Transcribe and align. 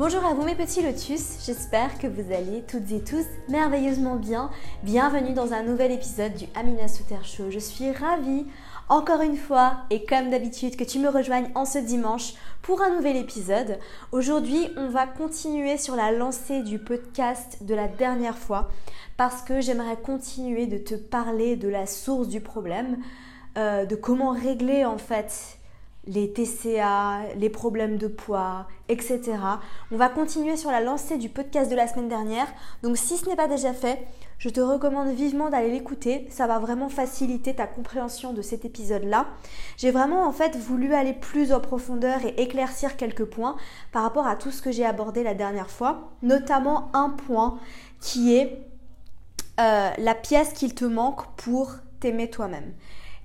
Bonjour 0.00 0.24
à 0.24 0.32
vous 0.32 0.44
mes 0.44 0.54
petits 0.54 0.80
lotus, 0.80 1.44
j'espère 1.44 1.98
que 1.98 2.06
vous 2.06 2.32
allez 2.32 2.62
toutes 2.66 2.90
et 2.90 3.04
tous 3.04 3.26
merveilleusement 3.50 4.16
bien. 4.16 4.50
Bienvenue 4.82 5.34
dans 5.34 5.52
un 5.52 5.62
nouvel 5.62 5.92
épisode 5.92 6.32
du 6.32 6.46
Amina 6.54 6.88
Souter 6.88 7.22
Show. 7.22 7.50
Je 7.50 7.58
suis 7.58 7.92
ravie 7.92 8.46
encore 8.88 9.20
une 9.20 9.36
fois 9.36 9.82
et 9.90 10.06
comme 10.06 10.30
d'habitude 10.30 10.76
que 10.76 10.84
tu 10.84 11.00
me 11.00 11.10
rejoignes 11.10 11.50
en 11.54 11.66
ce 11.66 11.76
dimanche 11.76 12.32
pour 12.62 12.80
un 12.80 12.96
nouvel 12.96 13.18
épisode. 13.18 13.78
Aujourd'hui 14.10 14.70
on 14.78 14.88
va 14.88 15.06
continuer 15.06 15.76
sur 15.76 15.96
la 15.96 16.12
lancée 16.12 16.62
du 16.62 16.78
podcast 16.78 17.58
de 17.60 17.74
la 17.74 17.86
dernière 17.86 18.38
fois 18.38 18.70
parce 19.18 19.42
que 19.42 19.60
j'aimerais 19.60 19.98
continuer 19.98 20.66
de 20.66 20.78
te 20.78 20.94
parler 20.94 21.56
de 21.56 21.68
la 21.68 21.84
source 21.84 22.28
du 22.28 22.40
problème, 22.40 23.02
euh, 23.58 23.84
de 23.84 23.96
comment 23.96 24.30
régler 24.30 24.86
en 24.86 24.96
fait 24.96 25.59
les 26.06 26.32
TCA, 26.32 27.20
les 27.36 27.50
problèmes 27.50 27.96
de 27.98 28.08
poids, 28.08 28.66
etc. 28.88 29.20
On 29.92 29.96
va 29.96 30.08
continuer 30.08 30.56
sur 30.56 30.70
la 30.70 30.80
lancée 30.80 31.18
du 31.18 31.28
podcast 31.28 31.70
de 31.70 31.76
la 31.76 31.86
semaine 31.86 32.08
dernière. 32.08 32.46
Donc 32.82 32.96
si 32.96 33.16
ce 33.16 33.28
n'est 33.28 33.36
pas 33.36 33.48
déjà 33.48 33.72
fait, 33.72 33.98
je 34.38 34.48
te 34.48 34.60
recommande 34.60 35.10
vivement 35.14 35.50
d'aller 35.50 35.70
l'écouter. 35.70 36.26
Ça 36.30 36.46
va 36.46 36.58
vraiment 36.58 36.88
faciliter 36.88 37.54
ta 37.54 37.66
compréhension 37.66 38.32
de 38.32 38.40
cet 38.40 38.64
épisode-là. 38.64 39.26
J'ai 39.76 39.90
vraiment 39.90 40.26
en 40.26 40.32
fait 40.32 40.56
voulu 40.56 40.94
aller 40.94 41.12
plus 41.12 41.52
en 41.52 41.60
profondeur 41.60 42.24
et 42.24 42.42
éclaircir 42.42 42.96
quelques 42.96 43.26
points 43.26 43.56
par 43.92 44.02
rapport 44.02 44.26
à 44.26 44.36
tout 44.36 44.50
ce 44.50 44.62
que 44.62 44.72
j'ai 44.72 44.86
abordé 44.86 45.22
la 45.22 45.34
dernière 45.34 45.70
fois. 45.70 46.12
Notamment 46.22 46.90
un 46.94 47.10
point 47.10 47.58
qui 48.00 48.34
est 48.34 48.62
euh, 49.60 49.90
la 49.98 50.14
pièce 50.14 50.54
qu'il 50.54 50.74
te 50.74 50.86
manque 50.86 51.26
pour 51.36 51.74
t'aimer 52.00 52.30
toi-même. 52.30 52.72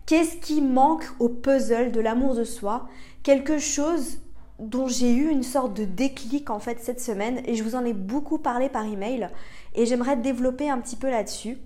Qu'est-ce 0.06 0.38
qui 0.38 0.62
manque 0.62 1.06
au 1.20 1.30
puzzle 1.30 1.92
de 1.92 2.00
l'amour 2.00 2.36
de 2.36 2.44
soi? 2.44 2.88
Quelque 3.24 3.58
chose 3.58 4.20
dont 4.60 4.88
j'ai 4.88 5.12
eu 5.12 5.30
une 5.30 5.44
sorte 5.44 5.74
de 5.74 5.84
déclic 5.84 6.50
en 6.50 6.60
fait 6.60 6.80
cette 6.80 7.02
semaine 7.02 7.42
et 7.46 7.56
je 7.56 7.64
vous 7.64 7.76
en 7.76 7.84
ai 7.84 7.94
beaucoup 7.94 8.38
parlé 8.38 8.70
par 8.70 8.86
email 8.86 9.30
et 9.74 9.86
j'aimerais 9.86 10.16
développer 10.16 10.70
un 10.70 10.80
petit 10.80 10.96
peu 10.96 11.10
là-dessus 11.10 11.58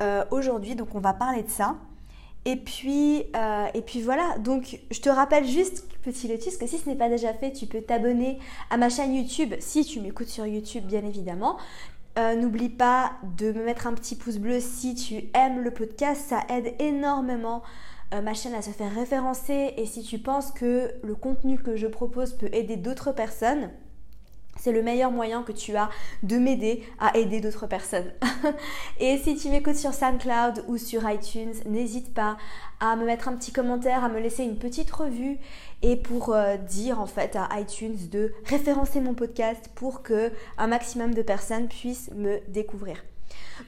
euh, 0.00 0.24
aujourd'hui. 0.30 0.76
Donc 0.76 0.94
on 0.94 1.00
va 1.00 1.12
parler 1.12 1.42
de 1.42 1.50
ça. 1.50 1.76
Et 2.46 2.56
puis 2.56 3.24
euh, 3.36 3.66
et 3.74 3.82
puis 3.82 4.00
voilà. 4.00 4.38
Donc 4.38 4.80
je 4.90 5.00
te 5.00 5.10
rappelle 5.10 5.46
juste 5.46 5.84
petit 6.00 6.28
lotus 6.28 6.56
que 6.56 6.66
si 6.66 6.78
ce 6.78 6.88
n'est 6.88 6.96
pas 6.96 7.08
déjà 7.08 7.34
fait 7.34 7.52
tu 7.52 7.66
peux 7.66 7.82
t'abonner 7.82 8.38
à 8.70 8.76
ma 8.76 8.88
chaîne 8.88 9.14
YouTube 9.14 9.54
si 9.58 9.84
tu 9.84 10.00
m'écoutes 10.00 10.28
sur 10.28 10.46
YouTube 10.46 10.84
bien 10.84 11.04
évidemment 11.04 11.58
euh, 12.20 12.34
n'oublie 12.34 12.68
pas 12.68 13.12
de 13.38 13.50
me 13.50 13.64
mettre 13.64 13.86
un 13.86 13.94
petit 13.94 14.14
pouce 14.14 14.36
bleu 14.36 14.60
si 14.60 14.94
tu 14.94 15.30
aimes 15.32 15.60
le 15.62 15.70
podcast, 15.70 16.22
ça 16.28 16.42
aide 16.50 16.74
énormément 16.78 17.62
euh, 18.12 18.20
ma 18.20 18.34
chaîne 18.34 18.52
à 18.52 18.60
se 18.60 18.70
faire 18.70 18.94
référencer 18.94 19.72
et 19.78 19.86
si 19.86 20.02
tu 20.02 20.18
penses 20.18 20.50
que 20.52 20.92
le 21.02 21.14
contenu 21.14 21.56
que 21.56 21.76
je 21.76 21.86
propose 21.86 22.34
peut 22.34 22.50
aider 22.52 22.76
d'autres 22.76 23.12
personnes, 23.12 23.70
c'est 24.60 24.72
le 24.72 24.82
meilleur 24.82 25.10
moyen 25.10 25.42
que 25.42 25.52
tu 25.52 25.76
as 25.76 25.88
de 26.22 26.36
m'aider 26.36 26.84
à 26.98 27.16
aider 27.16 27.40
d'autres 27.40 27.66
personnes. 27.66 28.12
et 29.00 29.18
si 29.18 29.36
tu 29.36 29.48
m'écoutes 29.48 29.76
sur 29.76 29.94
SoundCloud 29.94 30.64
ou 30.68 30.76
sur 30.76 31.08
iTunes, 31.10 31.54
n'hésite 31.66 32.12
pas 32.12 32.36
à 32.78 32.94
me 32.96 33.04
mettre 33.04 33.28
un 33.28 33.36
petit 33.36 33.52
commentaire, 33.52 34.04
à 34.04 34.08
me 34.08 34.20
laisser 34.20 34.44
une 34.44 34.58
petite 34.58 34.90
revue 34.90 35.38
et 35.82 35.96
pour 35.96 36.34
euh, 36.34 36.56
dire 36.56 37.00
en 37.00 37.06
fait 37.06 37.36
à 37.36 37.48
iTunes 37.58 37.96
de 38.10 38.32
référencer 38.44 39.00
mon 39.00 39.14
podcast 39.14 39.70
pour 39.74 40.02
que 40.02 40.30
un 40.58 40.66
maximum 40.66 41.14
de 41.14 41.22
personnes 41.22 41.68
puissent 41.68 42.10
me 42.14 42.38
découvrir. 42.48 43.02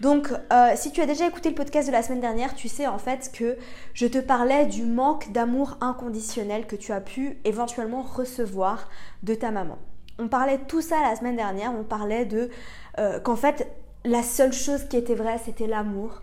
Donc, 0.01 0.33
euh, 0.53 0.73
si 0.75 0.91
tu 0.91 1.01
as 1.01 1.07
déjà 1.07 1.27
écouté 1.27 1.51
le 1.51 1.55
podcast 1.55 1.87
de 1.87 1.93
la 1.93 2.03
semaine 2.03 2.21
dernière, 2.21 2.55
tu 2.55 2.69
sais 2.69 2.87
en 2.87 2.99
fait 2.99 3.31
que 3.33 3.57
je 3.95 4.07
te 4.07 4.19
parlais 4.19 4.67
du 4.67 4.85
manque 4.85 5.33
d'amour 5.33 5.77
inconditionnel 5.81 6.67
que 6.67 6.77
tu 6.77 6.93
as 6.93 7.01
pu 7.01 7.39
éventuellement 7.45 8.03
recevoir 8.03 8.89
de 9.23 9.35
ta 9.35 9.51
maman. 9.51 9.79
On 10.23 10.29
parlait 10.29 10.59
de 10.59 10.65
tout 10.65 10.83
ça 10.83 11.03
la 11.03 11.17
semaine 11.17 11.35
dernière, 11.35 11.75
on 11.77 11.83
parlait 11.83 12.25
de 12.25 12.49
euh, 13.01 13.19
qu'en 13.19 13.35
fait 13.35 13.69
la 14.05 14.23
seule 14.23 14.53
chose 14.53 14.85
qui 14.85 14.97
était 14.97 15.17
vraie 15.17 15.41
c'était 15.45 15.67
l'amour 15.67 16.23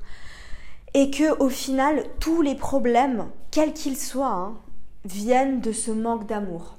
et 0.94 1.12
que 1.12 1.38
au 1.40 1.50
final 1.50 2.06
tous 2.22 2.42
les 2.42 2.56
problèmes, 2.56 3.28
quels 3.52 3.74
qu'ils 3.74 3.98
soient, 3.98 4.28
hein, 4.28 4.58
viennent 5.04 5.60
de 5.60 5.74
ce 5.74 5.92
manque 5.92 6.26
d'amour. 6.28 6.78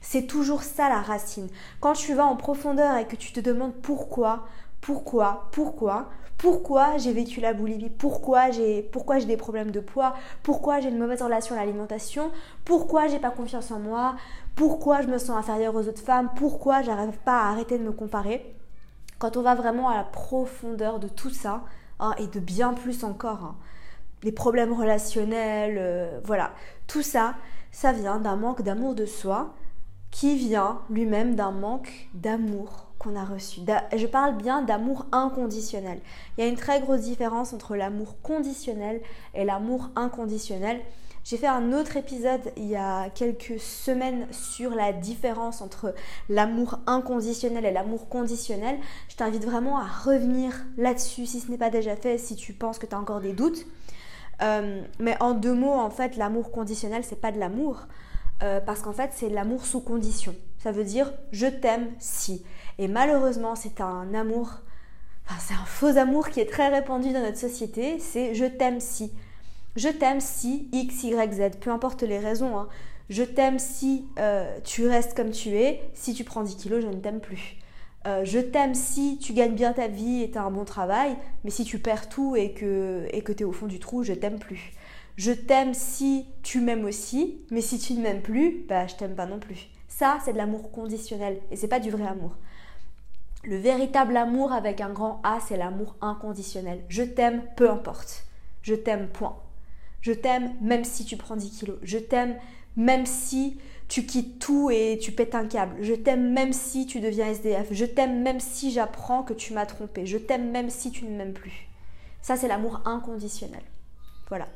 C'est 0.00 0.28
toujours 0.28 0.62
ça 0.62 0.88
la 0.88 1.00
racine. 1.00 1.48
Quand 1.80 1.94
tu 1.94 2.14
vas 2.14 2.24
en 2.24 2.36
profondeur 2.36 2.96
et 2.98 3.06
que 3.06 3.16
tu 3.16 3.32
te 3.32 3.40
demandes 3.40 3.74
pourquoi, 3.74 4.46
pourquoi, 4.80 5.48
pourquoi, 5.50 6.08
pourquoi 6.40 6.96
j'ai 6.96 7.12
vécu 7.12 7.38
la 7.42 7.52
boulimie, 7.52 7.90
pourquoi 7.90 8.50
j'ai 8.50 8.88
des 9.26 9.36
problèmes 9.36 9.70
de 9.70 9.80
poids, 9.80 10.14
pourquoi 10.42 10.80
j'ai 10.80 10.88
une 10.88 10.96
mauvaise 10.96 11.20
relation 11.20 11.54
à 11.54 11.58
l'alimentation, 11.58 12.30
pourquoi 12.64 13.08
j'ai 13.08 13.18
pas 13.18 13.28
confiance 13.28 13.70
en 13.70 13.78
moi, 13.78 14.16
pourquoi 14.54 15.02
je 15.02 15.08
me 15.08 15.18
sens 15.18 15.36
inférieure 15.36 15.74
aux 15.74 15.86
autres 15.86 16.00
femmes, 16.00 16.30
pourquoi 16.36 16.80
j'arrive 16.80 17.18
pas 17.26 17.42
à 17.42 17.50
arrêter 17.50 17.78
de 17.78 17.84
me 17.84 17.92
comparer. 17.92 18.56
Quand 19.18 19.36
on 19.36 19.42
va 19.42 19.54
vraiment 19.54 19.90
à 19.90 19.96
la 19.98 20.04
profondeur 20.04 20.98
de 20.98 21.08
tout 21.08 21.28
ça, 21.28 21.62
hein, 21.98 22.14
et 22.16 22.26
de 22.26 22.40
bien 22.40 22.72
plus 22.72 23.04
encore, 23.04 23.44
hein, 23.44 23.56
les 24.22 24.32
problèmes 24.32 24.72
relationnels, 24.72 25.76
euh, 25.78 26.20
voilà, 26.24 26.52
tout 26.86 27.02
ça, 27.02 27.34
ça 27.70 27.92
vient 27.92 28.18
d'un 28.18 28.36
manque 28.36 28.62
d'amour 28.62 28.94
de 28.94 29.04
soi 29.04 29.52
qui 30.10 30.36
vient 30.36 30.80
lui-même 30.88 31.34
d'un 31.34 31.52
manque 31.52 32.08
d'amour 32.14 32.89
qu'on 33.00 33.16
a 33.16 33.24
reçu. 33.24 33.60
Je 33.96 34.06
parle 34.06 34.36
bien 34.36 34.62
d'amour 34.62 35.06
inconditionnel. 35.10 35.98
Il 36.36 36.44
y 36.44 36.46
a 36.46 36.50
une 36.50 36.56
très 36.56 36.80
grosse 36.80 37.00
différence 37.00 37.52
entre 37.52 37.74
l'amour 37.74 38.20
conditionnel 38.22 39.00
et 39.34 39.44
l'amour 39.44 39.88
inconditionnel. 39.96 40.80
J'ai 41.24 41.38
fait 41.38 41.46
un 41.46 41.72
autre 41.72 41.96
épisode 41.96 42.52
il 42.56 42.66
y 42.66 42.76
a 42.76 43.08
quelques 43.10 43.58
semaines 43.58 44.26
sur 44.30 44.70
la 44.70 44.92
différence 44.92 45.62
entre 45.62 45.94
l'amour 46.28 46.78
inconditionnel 46.86 47.64
et 47.64 47.72
l'amour 47.72 48.08
conditionnel. 48.08 48.78
Je 49.08 49.16
t'invite 49.16 49.44
vraiment 49.44 49.78
à 49.78 49.86
revenir 49.86 50.52
là-dessus 50.76 51.24
si 51.24 51.40
ce 51.40 51.50
n'est 51.50 51.58
pas 51.58 51.70
déjà 51.70 51.96
fait, 51.96 52.18
si 52.18 52.36
tu 52.36 52.52
penses 52.52 52.78
que 52.78 52.86
tu 52.86 52.94
as 52.94 52.98
encore 52.98 53.20
des 53.20 53.32
doutes. 53.32 53.66
Euh, 54.42 54.82
mais 54.98 55.16
en 55.20 55.32
deux 55.32 55.54
mots, 55.54 55.72
en 55.72 55.90
fait, 55.90 56.16
l'amour 56.16 56.50
conditionnel, 56.50 57.02
c'est 57.04 57.20
pas 57.20 57.32
de 57.32 57.38
l'amour. 57.38 57.86
Euh, 58.42 58.60
parce 58.60 58.80
qu'en 58.80 58.92
fait, 58.92 59.10
c'est 59.14 59.28
l'amour 59.28 59.64
sous 59.66 59.80
condition. 59.80 60.34
Ça 60.58 60.72
veut 60.72 60.84
dire 60.84 61.12
je 61.32 61.46
t'aime 61.46 61.88
si. 61.98 62.44
Et 62.78 62.88
malheureusement, 62.88 63.54
c'est 63.54 63.80
un 63.80 64.14
amour, 64.14 64.60
enfin, 65.26 65.40
c'est 65.40 65.54
un 65.54 65.64
faux 65.66 65.96
amour 65.98 66.28
qui 66.28 66.40
est 66.40 66.50
très 66.50 66.68
répandu 66.68 67.12
dans 67.12 67.20
notre 67.20 67.38
société. 67.38 67.98
C'est 67.98 68.34
je 68.34 68.44
t'aime 68.44 68.80
si. 68.80 69.12
Je 69.76 69.88
t'aime 69.88 70.20
si 70.20 70.68
X, 70.72 71.04
Y, 71.04 71.32
Z, 71.32 71.58
peu 71.60 71.70
importe 71.70 72.02
les 72.02 72.18
raisons. 72.18 72.58
Hein. 72.58 72.68
Je 73.08 73.22
t'aime 73.22 73.58
si 73.58 74.06
euh, 74.18 74.58
tu 74.64 74.86
restes 74.86 75.16
comme 75.16 75.30
tu 75.30 75.50
es. 75.50 75.80
Si 75.94 76.14
tu 76.14 76.24
prends 76.24 76.42
10 76.42 76.56
kilos, 76.56 76.82
je 76.82 76.88
ne 76.88 77.00
t'aime 77.00 77.20
plus. 77.20 77.56
Euh, 78.06 78.24
je 78.24 78.38
t'aime 78.38 78.74
si 78.74 79.18
tu 79.18 79.34
gagnes 79.34 79.54
bien 79.54 79.72
ta 79.72 79.86
vie 79.86 80.22
et 80.22 80.30
tu 80.30 80.38
as 80.38 80.42
un 80.42 80.50
bon 80.50 80.64
travail, 80.64 81.16
mais 81.44 81.50
si 81.50 81.64
tu 81.64 81.78
perds 81.78 82.08
tout 82.08 82.34
et 82.34 82.52
que 82.52 83.06
et 83.12 83.20
que 83.20 83.32
tu 83.32 83.42
es 83.42 83.44
au 83.44 83.52
fond 83.52 83.66
du 83.66 83.78
trou, 83.78 84.04
je 84.04 84.14
t'aime 84.14 84.38
plus. 84.38 84.72
Je 85.16 85.32
t'aime 85.32 85.74
si 85.74 86.24
tu 86.42 86.60
m'aimes 86.60 86.86
aussi, 86.86 87.42
mais 87.50 87.60
si 87.60 87.78
tu 87.78 87.92
ne 87.92 88.00
m'aimes 88.00 88.22
plus, 88.22 88.64
bah 88.68 88.86
je 88.86 88.94
t'aime 88.94 89.14
pas 89.14 89.26
non 89.26 89.38
plus. 89.38 89.68
Ça, 89.86 90.18
c'est 90.24 90.32
de 90.32 90.38
l'amour 90.38 90.70
conditionnel 90.70 91.40
et 91.50 91.56
c'est 91.56 91.68
pas 91.68 91.80
du 91.80 91.90
vrai 91.90 92.06
amour. 92.06 92.36
Le 93.42 93.56
véritable 93.56 94.16
amour 94.16 94.52
avec 94.52 94.80
un 94.80 94.90
grand 94.90 95.20
A, 95.22 95.38
c'est 95.40 95.56
l'amour 95.56 95.96
inconditionnel. 96.02 96.84
Je 96.88 97.02
t'aime, 97.02 97.42
peu 97.56 97.70
importe. 97.70 98.26
Je 98.62 98.74
t'aime, 98.74 99.08
point. 99.08 99.36
Je 100.02 100.12
t'aime 100.12 100.54
même 100.60 100.84
si 100.84 101.04
tu 101.04 101.16
prends 101.16 101.36
10 101.36 101.50
kilos. 101.50 101.78
Je 101.82 101.98
t'aime 101.98 102.36
même 102.76 103.06
si 103.06 103.58
tu 103.88 104.04
quittes 104.04 104.38
tout 104.38 104.70
et 104.70 104.98
tu 105.00 105.12
pètes 105.12 105.34
un 105.34 105.46
câble. 105.46 105.76
Je 105.82 105.94
t'aime 105.94 106.32
même 106.32 106.52
si 106.52 106.86
tu 106.86 107.00
deviens 107.00 107.28
SDF. 107.28 107.68
Je 107.72 107.86
t'aime 107.86 108.22
même 108.22 108.40
si 108.40 108.72
j'apprends 108.72 109.22
que 109.22 109.32
tu 109.32 109.54
m'as 109.54 109.66
trompé. 109.66 110.04
Je 110.04 110.18
t'aime 110.18 110.50
même 110.50 110.68
si 110.68 110.90
tu 110.90 111.06
ne 111.06 111.16
m'aimes 111.16 111.32
plus. 111.32 111.66
Ça, 112.20 112.36
c'est 112.36 112.48
l'amour 112.48 112.82
inconditionnel. 112.84 113.62
Voilà. 114.28 114.48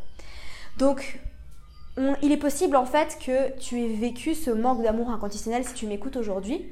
Donc, 0.77 1.21
il 2.23 2.33
est 2.33 2.37
possible 2.37 2.77
en 2.77 2.85
fait 2.85 3.19
que 3.25 3.59
tu 3.59 3.81
aies 3.81 3.95
vécu 3.95 4.35
ce 4.35 4.51
manque 4.51 4.83
d'amour 4.83 5.11
inconditionnel 5.11 5.65
si 5.65 5.73
tu 5.73 5.87
m'écoutes 5.87 6.17
aujourd'hui. 6.17 6.67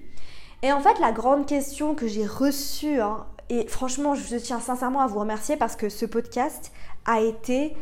Et 0.62 0.73
en 0.73 0.81
fait, 0.81 0.99
la 1.00 1.11
grande 1.11 1.47
question 1.47 1.94
que 1.94 2.06
j'ai 2.06 2.25
reçue, 2.25 3.00
hein, 3.00 3.26
et 3.50 3.67
franchement, 3.67 4.14
je 4.14 4.37
tiens 4.37 4.61
sincèrement 4.61 5.00
à 5.00 5.09
vous 5.09 5.19
remercier 5.19 5.56
parce 5.56 5.75
que 5.75 5.88
ce 5.88 6.06
podcast 6.06 6.73
a 7.05 7.20
été 7.20 7.75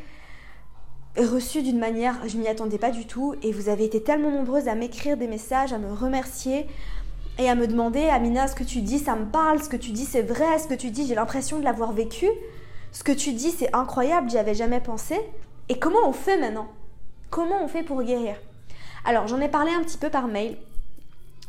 reçu 1.18 1.62
d'une 1.62 1.78
manière, 1.78 2.16
je 2.26 2.38
m'y 2.38 2.48
attendais 2.48 2.78
pas 2.78 2.90
du 2.90 3.06
tout, 3.06 3.34
et 3.42 3.52
vous 3.52 3.68
avez 3.68 3.84
été 3.84 4.02
tellement 4.02 4.30
nombreuses 4.30 4.68
à 4.68 4.74
m'écrire 4.74 5.16
des 5.16 5.26
messages, 5.26 5.72
à 5.72 5.78
me 5.78 5.92
remercier 5.92 6.66
et 7.38 7.50
à 7.50 7.54
me 7.54 7.66
demander, 7.66 8.04
Amina, 8.04 8.48
ce 8.48 8.54
que 8.54 8.64
tu 8.64 8.80
dis, 8.80 8.98
ça 8.98 9.14
me 9.14 9.26
parle, 9.26 9.62
ce 9.62 9.68
que 9.68 9.76
tu 9.76 9.90
dis, 9.90 10.04
c'est 10.04 10.22
vrai, 10.22 10.58
ce 10.58 10.66
que 10.66 10.74
tu 10.74 10.90
dis, 10.90 11.06
j'ai 11.06 11.14
l'impression 11.14 11.58
de 11.58 11.64
l'avoir 11.64 11.92
vécu, 11.92 12.28
ce 12.92 13.04
que 13.04 13.12
tu 13.12 13.32
dis, 13.32 13.50
c'est 13.50 13.74
incroyable, 13.74 14.30
j'y 14.30 14.38
avais 14.38 14.54
jamais 14.54 14.80
pensé. 14.80 15.20
Et 15.68 15.78
comment 15.78 16.06
on 16.06 16.12
fait 16.12 16.38
maintenant? 16.38 16.68
Comment 17.30 17.62
on 17.62 17.68
fait 17.68 17.82
pour 17.82 18.02
guérir? 18.02 18.36
Alors, 19.04 19.26
j'en 19.26 19.40
ai 19.40 19.48
parlé 19.48 19.70
un 19.72 19.82
petit 19.82 19.98
peu 19.98 20.10
par 20.10 20.26
mail. 20.26 20.56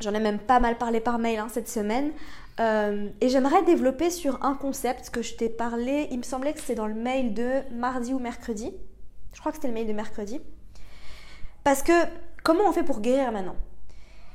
J'en 0.02 0.14
ai 0.14 0.20
même 0.20 0.40
pas 0.40 0.60
mal 0.60 0.78
parlé 0.78 1.00
par 1.00 1.20
mail 1.20 1.40
hein, 1.40 1.48
cette 1.50 1.70
semaine. 1.70 2.12
Euh, 2.60 3.10
et 3.22 3.30
j'aimerais 3.30 3.64
développer 3.64 4.10
sur 4.10 4.44
un 4.44 4.56
concept 4.56 5.10
que 5.10 5.22
je 5.22 5.36
t'ai 5.36 5.50
parlé, 5.50 6.08
il 6.12 6.18
me 6.18 6.24
semblait 6.24 6.54
que 6.54 6.60
c'était 6.60 6.76
dans 6.76 6.88
le 6.88 6.94
mail 6.94 7.34
de 7.34 7.62
mardi 7.74 8.14
ou 8.14 8.20
mercredi. 8.20 8.74
Je 9.34 9.40
crois 9.40 9.52
que 9.52 9.58
c'était 9.58 9.70
le 9.70 9.74
mail 9.74 9.88
de 9.88 9.94
mercredi. 9.94 10.42
Parce 11.64 11.84
que 11.84 11.94
comment 12.44 12.68
on 12.68 12.72
fait 12.72 12.84
pour 12.84 13.00
guérir 13.00 13.32
maintenant? 13.32 13.56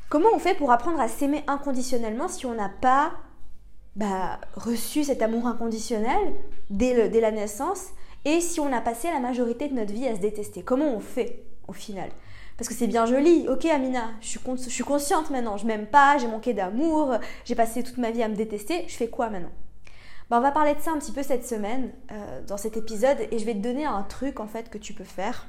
Comment 0.08 0.28
on 0.34 0.38
fait 0.38 0.54
pour 0.54 0.70
apprendre 0.70 1.00
à 1.00 1.08
s'aimer 1.08 1.42
inconditionnellement 1.46 2.28
si 2.28 2.46
on 2.46 2.54
n'a 2.54 2.68
pas 2.68 3.12
bah, 3.96 4.40
reçu 4.54 5.04
cet 5.04 5.20
amour 5.20 5.46
inconditionnel 5.46 6.34
dès, 6.70 7.08
dès 7.08 7.20
la 7.20 7.32
naissance 7.32 7.88
et 8.24 8.40
si 8.40 8.60
on 8.60 8.72
a 8.72 8.80
passé 8.80 9.08
la 9.10 9.20
majorité 9.20 9.68
de 9.68 9.74
notre 9.74 9.92
vie 9.92 10.06
à 10.06 10.14
se 10.14 10.20
détester? 10.20 10.62
Comment 10.62 10.94
on 10.94 11.00
fait 11.00 11.44
au 11.68 11.72
final? 11.72 12.10
Parce 12.56 12.68
que 12.68 12.74
c'est 12.74 12.86
bien 12.86 13.06
joli. 13.06 13.46
Ok, 13.48 13.66
Amina, 13.66 14.10
je 14.20 14.28
suis, 14.28 14.84
consciente 14.84 15.30
maintenant. 15.30 15.56
Je 15.56 15.66
m'aime 15.66 15.86
pas, 15.86 16.16
j'ai 16.18 16.26
manqué 16.26 16.54
d'amour, 16.54 17.14
j'ai 17.44 17.54
passé 17.54 17.82
toute 17.82 17.98
ma 17.98 18.10
vie 18.10 18.22
à 18.22 18.28
me 18.28 18.34
détester. 18.34 18.84
Je 18.88 18.94
fais 18.94 19.08
quoi 19.08 19.28
maintenant? 19.28 19.52
Ben, 20.30 20.38
On 20.38 20.40
va 20.40 20.52
parler 20.52 20.74
de 20.74 20.80
ça 20.80 20.92
un 20.92 20.98
petit 20.98 21.12
peu 21.12 21.22
cette 21.22 21.46
semaine 21.46 21.92
euh, 22.10 22.42
dans 22.46 22.56
cet 22.56 22.76
épisode 22.76 23.18
et 23.30 23.38
je 23.38 23.44
vais 23.44 23.54
te 23.54 23.58
donner 23.58 23.84
un 23.84 24.02
truc 24.02 24.40
en 24.40 24.46
fait 24.46 24.70
que 24.70 24.78
tu 24.78 24.94
peux 24.94 25.04
faire. 25.04 25.46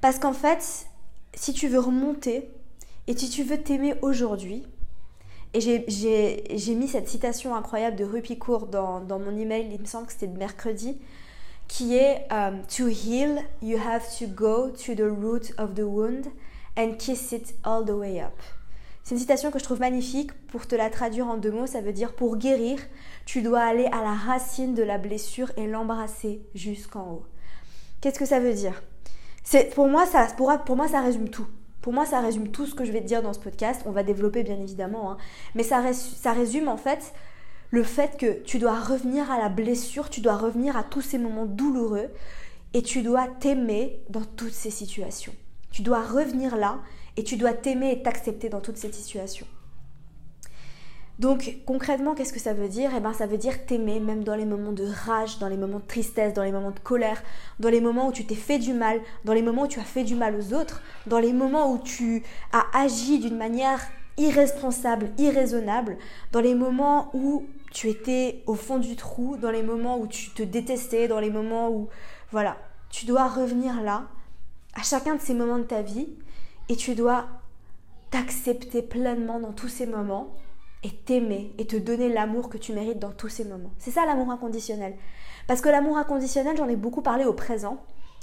Parce 0.00 0.18
qu'en 0.18 0.32
fait, 0.32 0.86
si 1.34 1.52
tu 1.52 1.68
veux 1.68 1.80
remonter 1.80 2.50
et 3.06 3.16
si 3.16 3.28
tu 3.28 3.42
veux 3.42 3.62
t'aimer 3.62 3.94
aujourd'hui, 4.00 4.66
et 5.54 5.60
j'ai 5.60 6.74
mis 6.74 6.88
cette 6.88 7.08
citation 7.08 7.54
incroyable 7.54 7.96
de 7.96 8.04
Rupicourt 8.04 8.66
dans, 8.66 9.00
dans 9.00 9.18
mon 9.18 9.34
email, 9.36 9.68
il 9.72 9.80
me 9.80 9.86
semble 9.86 10.06
que 10.06 10.12
c'était 10.12 10.26
de 10.26 10.36
mercredi 10.36 10.98
qui 11.68 11.96
est 11.96 12.26
um, 12.32 12.62
To 12.76 12.88
heal, 12.88 13.38
you 13.62 13.78
have 13.78 14.04
to 14.18 14.26
go 14.26 14.70
to 14.70 14.94
the 14.94 15.08
root 15.08 15.52
of 15.58 15.74
the 15.74 15.84
wound 15.84 16.26
and 16.76 16.94
kiss 16.98 17.32
it 17.32 17.54
all 17.64 17.84
the 17.84 17.90
way 17.90 18.20
up. 18.20 18.40
C'est 19.04 19.14
une 19.14 19.20
citation 19.20 19.50
que 19.50 19.58
je 19.58 19.64
trouve 19.64 19.80
magnifique. 19.80 20.32
Pour 20.48 20.66
te 20.66 20.74
la 20.74 20.90
traduire 20.90 21.26
en 21.28 21.38
deux 21.38 21.50
mots, 21.50 21.66
ça 21.66 21.80
veut 21.80 21.94
dire 21.94 22.14
pour 22.14 22.36
guérir, 22.36 22.78
tu 23.24 23.40
dois 23.40 23.60
aller 23.60 23.86
à 23.86 24.02
la 24.02 24.12
racine 24.12 24.74
de 24.74 24.82
la 24.82 24.98
blessure 24.98 25.50
et 25.56 25.66
l'embrasser 25.66 26.42
jusqu'en 26.54 27.12
haut. 27.12 27.26
Qu'est-ce 28.00 28.18
que 28.18 28.26
ça 28.26 28.38
veut 28.38 28.52
dire? 28.52 28.82
C'est 29.44 29.74
pour 29.74 29.88
moi 29.88 30.04
ça 30.04 30.26
pour, 30.36 30.52
pour, 30.66 30.76
moi 30.76 30.88
ça 30.88 31.00
résume 31.00 31.30
tout. 31.30 31.46
Pour 31.80 31.94
moi 31.94 32.04
ça 32.04 32.20
résume 32.20 32.48
tout 32.48 32.66
ce 32.66 32.74
que 32.74 32.84
je 32.84 32.92
vais 32.92 33.00
te 33.00 33.06
dire 33.06 33.22
dans 33.22 33.32
ce 33.32 33.40
podcast. 33.40 33.82
On 33.86 33.92
va 33.92 34.02
développer 34.02 34.42
bien 34.42 34.60
évidemment, 34.60 35.12
hein. 35.12 35.16
mais 35.54 35.62
ça, 35.62 35.82
ça 35.94 36.32
résume 36.32 36.68
en 36.68 36.76
fait 36.76 37.14
le 37.70 37.82
fait 37.82 38.16
que 38.16 38.42
tu 38.44 38.58
dois 38.58 38.78
revenir 38.78 39.30
à 39.30 39.38
la 39.38 39.48
blessure, 39.48 40.08
tu 40.10 40.20
dois 40.20 40.36
revenir 40.36 40.76
à 40.76 40.84
tous 40.84 41.02
ces 41.02 41.18
moments 41.18 41.46
douloureux 41.46 42.08
et 42.74 42.82
tu 42.82 43.02
dois 43.02 43.26
t'aimer 43.40 44.00
dans 44.08 44.24
toutes 44.24 44.52
ces 44.52 44.70
situations. 44.70 45.34
Tu 45.70 45.82
dois 45.82 46.02
revenir 46.02 46.56
là 46.56 46.78
et 47.16 47.24
tu 47.24 47.36
dois 47.36 47.52
t'aimer 47.52 47.92
et 47.92 48.02
t'accepter 48.02 48.48
dans 48.48 48.60
toutes 48.60 48.78
ces 48.78 48.92
situations. 48.92 49.46
Donc 51.18 51.58
concrètement, 51.66 52.14
qu'est-ce 52.14 52.32
que 52.32 52.38
ça 52.38 52.54
veut 52.54 52.68
dire? 52.68 52.92
Eh 52.96 53.00
bien, 53.00 53.12
ça 53.12 53.26
veut 53.26 53.38
dire 53.38 53.66
t'aimer 53.66 53.98
même 53.98 54.22
dans 54.22 54.36
les 54.36 54.44
moments 54.44 54.72
de 54.72 54.86
rage, 54.86 55.38
dans 55.40 55.48
les 55.48 55.56
moments 55.56 55.80
de 55.80 55.86
tristesse, 55.86 56.32
dans 56.32 56.44
les 56.44 56.52
moments 56.52 56.70
de 56.70 56.78
colère, 56.78 57.22
dans 57.58 57.70
les 57.70 57.80
moments 57.80 58.08
où 58.08 58.12
tu 58.12 58.24
t'es 58.24 58.36
fait 58.36 58.58
du 58.58 58.72
mal, 58.72 59.00
dans 59.24 59.32
les 59.32 59.42
moments 59.42 59.64
où 59.64 59.68
tu 59.68 59.80
as 59.80 59.84
fait 59.84 60.04
du 60.04 60.14
mal 60.14 60.36
aux 60.36 60.54
autres, 60.54 60.80
dans 61.06 61.18
les 61.18 61.32
moments 61.32 61.72
où 61.72 61.78
tu 61.78 62.22
as 62.52 62.64
agi 62.72 63.18
d'une 63.18 63.36
manière 63.36 63.80
irresponsable, 64.16 65.10
irraisonnable, 65.18 65.96
dans 66.30 66.40
les 66.40 66.54
moments 66.54 67.10
où 67.14 67.46
tu 67.70 67.88
étais 67.88 68.42
au 68.46 68.54
fond 68.54 68.78
du 68.78 68.96
trou, 68.96 69.36
dans 69.36 69.50
les 69.50 69.62
moments 69.62 69.98
où 69.98 70.06
tu 70.06 70.30
te 70.30 70.42
détestais, 70.42 71.08
dans 71.08 71.20
les 71.20 71.30
moments 71.30 71.70
où... 71.70 71.88
Voilà, 72.30 72.56
tu 72.90 73.06
dois 73.06 73.28
revenir 73.28 73.82
là, 73.82 74.08
à 74.74 74.82
chacun 74.82 75.14
de 75.14 75.20
ces 75.20 75.34
moments 75.34 75.58
de 75.58 75.64
ta 75.64 75.82
vie, 75.82 76.08
et 76.68 76.76
tu 76.76 76.94
dois 76.94 77.26
t'accepter 78.10 78.82
pleinement 78.82 79.40
dans 79.40 79.52
tous 79.52 79.68
ces 79.68 79.86
moments, 79.86 80.34
et 80.84 80.90
t'aimer, 80.90 81.52
et 81.58 81.66
te 81.66 81.76
donner 81.76 82.08
l'amour 82.08 82.48
que 82.48 82.58
tu 82.58 82.72
mérites 82.72 82.98
dans 82.98 83.12
tous 83.12 83.28
ces 83.28 83.44
moments. 83.44 83.72
C'est 83.78 83.90
ça 83.90 84.06
l'amour 84.06 84.30
inconditionnel. 84.30 84.94
Parce 85.46 85.60
que 85.60 85.68
l'amour 85.68 85.98
inconditionnel, 85.98 86.56
j'en 86.56 86.68
ai 86.68 86.76
beaucoup 86.76 87.02
parlé 87.02 87.24
au 87.24 87.32
présent, 87.32 87.82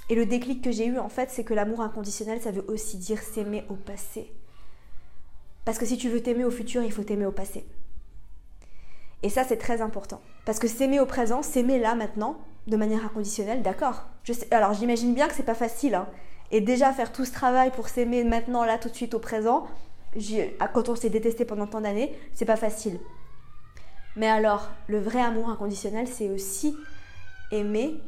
et 0.09 0.15
le 0.15 0.25
déclic 0.25 0.63
que 0.63 0.71
j'ai 0.71 0.86
eu 0.86 1.00
en 1.00 1.09
fait, 1.09 1.30
c'est 1.31 1.44
que 1.44 1.53
l'amour 1.53 1.81
inconditionnel, 1.81 2.39
ça 2.41 2.51
veut 2.51 2.65
aussi 2.68 2.98
dire 2.98 3.21
s'aimer 3.21 3.65
au 3.69 3.75
passé. 3.75 4.31
Parce 5.65 5.80
que 5.80 5.86
si 5.86 5.98
tu 5.98 6.09
veux 6.09 6.21
t'aimer 6.21 6.45
au 6.45 6.51
futur, 6.51 6.83
il 6.83 6.91
faut 6.91 7.03
t'aimer 7.03 7.25
au 7.25 7.31
passé. 7.31 7.65
Et 9.23 9.29
ça, 9.29 9.44
c'est 9.44 9.57
très 9.57 9.81
important. 9.81 10.21
Parce 10.45 10.59
que 10.59 10.67
s'aimer 10.67 11.00
au 11.00 11.06
présent, 11.06 11.41
s'aimer 11.41 11.79
là, 11.79 11.95
maintenant, 11.95 12.38
de 12.67 12.77
manière 12.77 13.06
inconditionnelle, 13.06 13.62
d'accord. 13.62 14.06
Alors 14.51 14.73
j'imagine 14.73 15.13
bien 15.13 15.27
que 15.27 15.33
c'est 15.33 15.44
pas 15.44 15.56
facile. 15.56 15.95
Hein. 15.95 16.07
Et 16.51 16.62
déjà, 16.62 16.91
faire 16.94 17.12
tout 17.12 17.25
ce 17.25 17.31
travail 17.31 17.71
pour 17.71 17.89
s'aimer 17.89 18.23
maintenant, 18.23 18.63
là, 18.63 18.77
tout 18.77 18.89
de 18.89 18.95
suite, 18.95 19.13
au 19.13 19.19
présent, 19.19 19.67
quand 20.73 20.89
on 20.89 20.95
s'est 20.95 21.09
détesté 21.09 21.45
pendant 21.45 21.67
tant 21.67 21.81
d'années, 21.81 22.15
c'est 22.33 22.45
pas 22.45 22.56
facile. 22.56 23.00
Mais 24.15 24.27
alors, 24.27 24.69
le 24.88 25.00
vrai 25.00 25.21
amour 25.21 25.50
inconditionnel, 25.50 26.07
c'est 26.07 26.29
aussi 26.29 26.75
aimer 27.51 28.00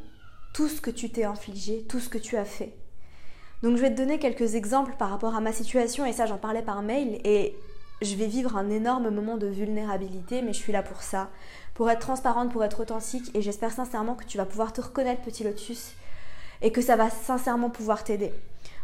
tout 0.53 0.67
ce 0.67 0.81
que 0.81 0.91
tu 0.91 1.09
t'es 1.09 1.23
infligé, 1.23 1.83
tout 1.83 1.99
ce 1.99 2.09
que 2.09 2.17
tu 2.17 2.37
as 2.37 2.45
fait. 2.45 2.73
Donc 3.63 3.75
je 3.75 3.81
vais 3.81 3.89
te 3.89 3.97
donner 3.97 4.19
quelques 4.19 4.55
exemples 4.55 4.93
par 4.97 5.09
rapport 5.09 5.35
à 5.35 5.41
ma 5.41 5.51
situation 5.51 6.05
et 6.05 6.13
ça 6.13 6.25
j'en 6.25 6.37
parlais 6.37 6.61
par 6.61 6.81
mail 6.83 7.19
et 7.23 7.55
je 8.01 8.15
vais 8.15 8.27
vivre 8.27 8.57
un 8.57 8.69
énorme 8.69 9.09
moment 9.09 9.37
de 9.37 9.47
vulnérabilité 9.47 10.41
mais 10.41 10.53
je 10.53 10.59
suis 10.59 10.73
là 10.73 10.83
pour 10.83 11.01
ça, 11.01 11.29
pour 11.73 11.89
être 11.89 11.99
transparente, 11.99 12.51
pour 12.51 12.63
être 12.63 12.79
authentique 12.79 13.31
et 13.35 13.41
j'espère 13.41 13.71
sincèrement 13.71 14.15
que 14.15 14.25
tu 14.25 14.37
vas 14.37 14.45
pouvoir 14.45 14.73
te 14.73 14.81
reconnaître 14.81 15.21
petit 15.21 15.43
lotus 15.43 15.93
et 16.61 16.71
que 16.71 16.81
ça 16.81 16.95
va 16.95 17.09
sincèrement 17.09 17.69
pouvoir 17.69 18.03
t'aider. 18.03 18.33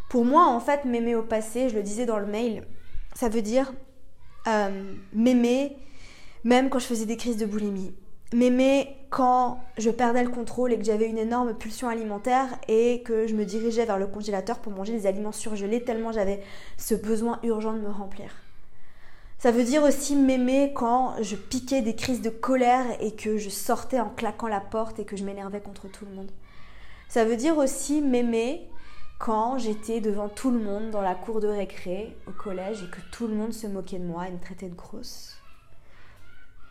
Pour 0.10 0.26
moi 0.26 0.46
en 0.46 0.60
fait 0.60 0.86
m'aimer 0.86 1.16
au 1.16 1.24
passé, 1.24 1.70
je 1.70 1.76
le 1.76 1.84
disais 1.84 2.06
dans 2.06 2.20
le 2.20 2.26
mail, 2.26 2.64
ça 3.16 3.30
veut 3.30 3.42
dire 3.42 3.74
euh, 4.48 4.94
m'aimer 5.14 5.78
même 6.44 6.70
quand 6.70 6.80
je 6.80 6.86
faisais 6.86 7.06
des 7.06 7.18
crises 7.18 7.38
de 7.38 7.46
boulimie 7.46 7.94
m'aimer 8.34 8.96
quand 9.10 9.64
je 9.78 9.90
perdais 9.90 10.24
le 10.24 10.30
contrôle 10.30 10.74
et 10.74 10.78
que 10.78 10.84
j'avais 10.84 11.08
une 11.08 11.18
énorme 11.18 11.54
pulsion 11.54 11.88
alimentaire 11.88 12.48
et 12.68 13.04
que 13.04 13.28
je 13.28 13.36
me 13.36 13.46
dirigeais 13.46 13.86
vers 13.86 14.00
le 14.00 14.08
congélateur 14.08 14.60
pour 14.60 14.74
manger 14.74 14.94
des 14.94 15.08
aliments 15.08 15.32
surgelés 15.32 15.84
tellement 15.84 16.12
j'avais 16.12 16.42
ce 16.78 16.96
besoin 16.96 17.40
urgent 17.44 17.74
de 17.74 17.80
me 17.80 17.90
remplir. 17.90 18.36
Ça 19.44 19.52
veut 19.52 19.66
dire 19.66 19.84
aussi 19.84 20.16
m'aimer 20.16 20.72
quand 20.74 21.22
je 21.22 21.36
piquais 21.36 21.82
des 21.82 21.98
crises 21.98 22.22
de 22.22 22.30
colère 22.30 22.86
et 23.02 23.14
que 23.14 23.38
je 23.38 23.50
sortais 23.50 24.00
en 24.00 24.10
claquant 24.10 24.48
la 24.48 24.62
porte 24.62 25.00
et 25.00 25.04
que 25.04 25.18
je 25.18 25.26
m'énervais 25.26 25.60
contre 25.60 25.90
tout 25.90 26.06
le 26.06 26.16
monde. 26.16 26.32
Ça 27.10 27.26
veut 27.26 27.36
dire 27.36 27.58
aussi 27.58 28.00
m'aimer 28.00 28.70
quand 29.20 29.58
j'étais 29.58 30.00
devant 30.00 30.30
tout 30.30 30.50
le 30.50 30.60
monde 30.60 30.92
dans 30.92 31.02
la 31.02 31.14
cour 31.14 31.42
de 31.42 31.50
récré 31.50 32.16
au 32.26 32.32
collège 32.32 32.84
et 32.84 32.90
que 32.90 33.02
tout 33.12 33.28
le 33.28 33.36
monde 33.36 33.52
se 33.52 33.68
moquait 33.68 34.00
de 34.00 34.06
moi 34.06 34.30
et 34.30 34.32
me 34.32 34.40
traitait 34.40 34.70
de 34.70 34.76
grosse. 34.76 35.36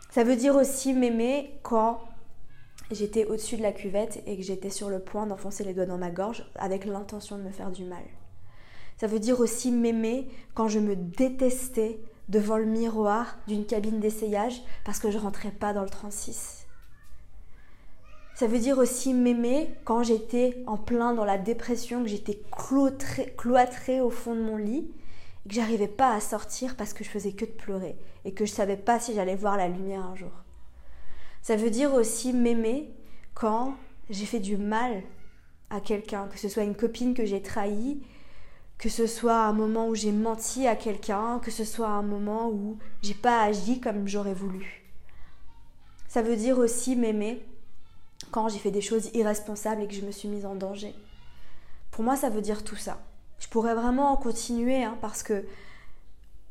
Ça 0.09 0.23
veut 0.23 0.35
dire 0.35 0.55
aussi 0.55 0.93
m'aimer 0.93 1.51
quand 1.61 1.99
j'étais 2.89 3.27
au-dessus 3.27 3.57
de 3.57 3.61
la 3.61 3.71
cuvette 3.71 4.23
et 4.25 4.35
que 4.35 4.41
j'étais 4.41 4.71
sur 4.71 4.89
le 4.89 4.97
point 4.97 5.27
d'enfoncer 5.27 5.63
les 5.63 5.75
doigts 5.75 5.85
dans 5.85 5.99
ma 5.99 6.09
gorge 6.09 6.43
avec 6.55 6.85
l'intention 6.85 7.37
de 7.37 7.43
me 7.43 7.51
faire 7.51 7.69
du 7.69 7.83
mal. 7.83 8.03
Ça 8.97 9.05
veut 9.05 9.19
dire 9.19 9.39
aussi 9.39 9.69
m'aimer 9.69 10.27
quand 10.55 10.69
je 10.69 10.79
me 10.79 10.95
détestais 10.95 11.99
devant 12.29 12.57
le 12.57 12.65
miroir 12.65 13.37
d'une 13.47 13.65
cabine 13.65 13.99
d'essayage 13.99 14.61
parce 14.85 14.99
que 14.99 15.11
je 15.11 15.17
rentrais 15.17 15.51
pas 15.51 15.73
dans 15.73 15.83
le 15.83 15.89
36. 15.89 16.65
Ça 18.35 18.47
veut 18.47 18.59
dire 18.59 18.79
aussi 18.79 19.13
m'aimer 19.13 19.69
quand 19.83 20.03
j'étais 20.03 20.63
en 20.65 20.77
plein 20.77 21.13
dans 21.13 21.25
la 21.25 21.37
dépression, 21.37 22.01
que 22.01 22.09
j'étais 22.09 22.41
cloîtrée 23.37 24.01
au 24.01 24.09
fond 24.09 24.35
de 24.35 24.41
mon 24.41 24.57
lit 24.57 24.89
et 25.45 25.49
que 25.49 25.55
j'arrivais 25.55 25.87
pas 25.87 26.13
à 26.13 26.19
sortir 26.19 26.75
parce 26.75 26.93
que 26.93 27.03
je 27.03 27.09
faisais 27.09 27.33
que 27.33 27.45
de 27.45 27.51
pleurer 27.51 27.95
et 28.25 28.33
que 28.33 28.45
je 28.45 28.51
savais 28.51 28.77
pas 28.77 28.99
si 28.99 29.13
j'allais 29.13 29.35
voir 29.35 29.55
la 29.55 29.67
lumière 29.67 30.03
un 30.05 30.15
jour. 30.15 30.31
Ça 31.41 31.55
veut 31.55 31.69
dire 31.69 31.93
aussi 31.93 32.33
m'aimer 32.33 32.91
quand 33.33 33.75
j'ai 34.09 34.25
fait 34.25 34.39
du 34.39 34.57
mal 34.57 35.03
à 35.69 35.79
quelqu'un, 35.79 36.27
que 36.27 36.39
ce 36.39 36.49
soit 36.49 36.63
une 36.63 36.75
copine 36.75 37.13
que 37.13 37.25
j'ai 37.25 37.41
trahie, 37.41 38.01
que 38.83 38.89
ce 38.89 39.07
soit 39.07 39.45
un 39.45 39.53
moment 39.53 39.87
où 39.87 39.95
j'ai 39.95 40.11
menti 40.11 40.67
à 40.67 40.75
quelqu'un, 40.75 41.39
que 41.39 41.51
ce 41.51 41.63
soit 41.63 41.87
un 41.87 42.01
moment 42.01 42.49
où 42.49 42.77
j'ai 43.01 43.13
pas 43.13 43.41
agi 43.41 43.79
comme 43.79 44.09
j'aurais 44.09 44.33
voulu. 44.33 44.83
Ça 46.09 46.21
veut 46.21 46.35
dire 46.35 46.57
aussi 46.57 46.97
m'aimer 46.97 47.45
quand 48.31 48.49
j'ai 48.49 48.59
fait 48.59 48.71
des 48.71 48.81
choses 48.81 49.09
irresponsables 49.13 49.83
et 49.83 49.87
que 49.87 49.93
je 49.93 50.01
me 50.01 50.11
suis 50.11 50.27
mise 50.27 50.45
en 50.45 50.55
danger. 50.55 50.93
Pour 51.91 52.03
moi, 52.03 52.17
ça 52.17 52.29
veut 52.29 52.41
dire 52.41 52.65
tout 52.65 52.75
ça. 52.75 53.01
Je 53.39 53.47
pourrais 53.47 53.73
vraiment 53.73 54.17
continuer 54.17 54.83
hein, 54.83 54.97
parce 54.99 55.23
que 55.23 55.45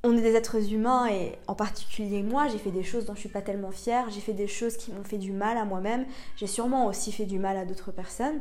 on 0.03 0.17
est 0.17 0.23
des 0.23 0.33
êtres 0.35 0.73
humains 0.73 1.09
et 1.09 1.39
en 1.49 1.55
particulier 1.55 2.23
moi, 2.23 2.49
j'ai 2.49 2.57
fait 2.57 2.71
des 2.71 2.83
choses 2.83 3.05
dont 3.05 3.15
je 3.15 3.21
suis 3.21 3.29
pas 3.29 3.43
tellement 3.43 3.73
fière, 3.73 4.09
j'ai 4.09 4.23
fait 4.23 4.33
des 4.33 4.49
choses 4.49 4.79
qui 4.79 4.91
m'ont 4.91 5.05
fait 5.05 5.19
du 5.19 5.33
mal 5.33 5.59
à 5.59 5.67
moi-même, 5.67 6.07
j'ai 6.37 6.47
sûrement 6.47 6.87
aussi 6.87 7.13
fait 7.13 7.27
du 7.27 7.39
mal 7.39 7.59
à 7.59 7.67
d'autres 7.67 7.93
personnes 7.93 8.41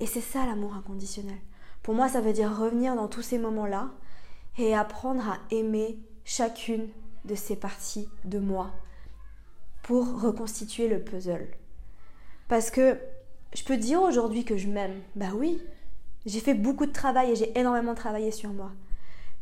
Et 0.00 0.06
c'est 0.06 0.20
ça 0.20 0.46
l'amour 0.46 0.74
inconditionnel. 0.74 1.38
Pour 1.82 1.94
moi, 1.94 2.08
ça 2.08 2.20
veut 2.20 2.32
dire 2.32 2.56
revenir 2.56 2.94
dans 2.94 3.08
tous 3.08 3.22
ces 3.22 3.38
moments-là 3.38 3.90
et 4.58 4.74
apprendre 4.74 5.28
à 5.28 5.38
aimer 5.50 5.98
chacune 6.24 6.88
de 7.24 7.34
ces 7.34 7.56
parties 7.56 8.08
de 8.24 8.38
moi 8.38 8.70
pour 9.82 10.20
reconstituer 10.20 10.88
le 10.88 11.00
puzzle. 11.00 11.48
Parce 12.48 12.70
que 12.70 12.98
je 13.54 13.64
peux 13.64 13.76
dire 13.76 14.02
aujourd'hui 14.02 14.44
que 14.44 14.56
je 14.56 14.68
m'aime. 14.68 15.00
Bah 15.16 15.30
oui, 15.34 15.62
j'ai 16.26 16.40
fait 16.40 16.54
beaucoup 16.54 16.86
de 16.86 16.92
travail 16.92 17.32
et 17.32 17.36
j'ai 17.36 17.58
énormément 17.58 17.94
travaillé 17.94 18.30
sur 18.30 18.50
moi. 18.50 18.70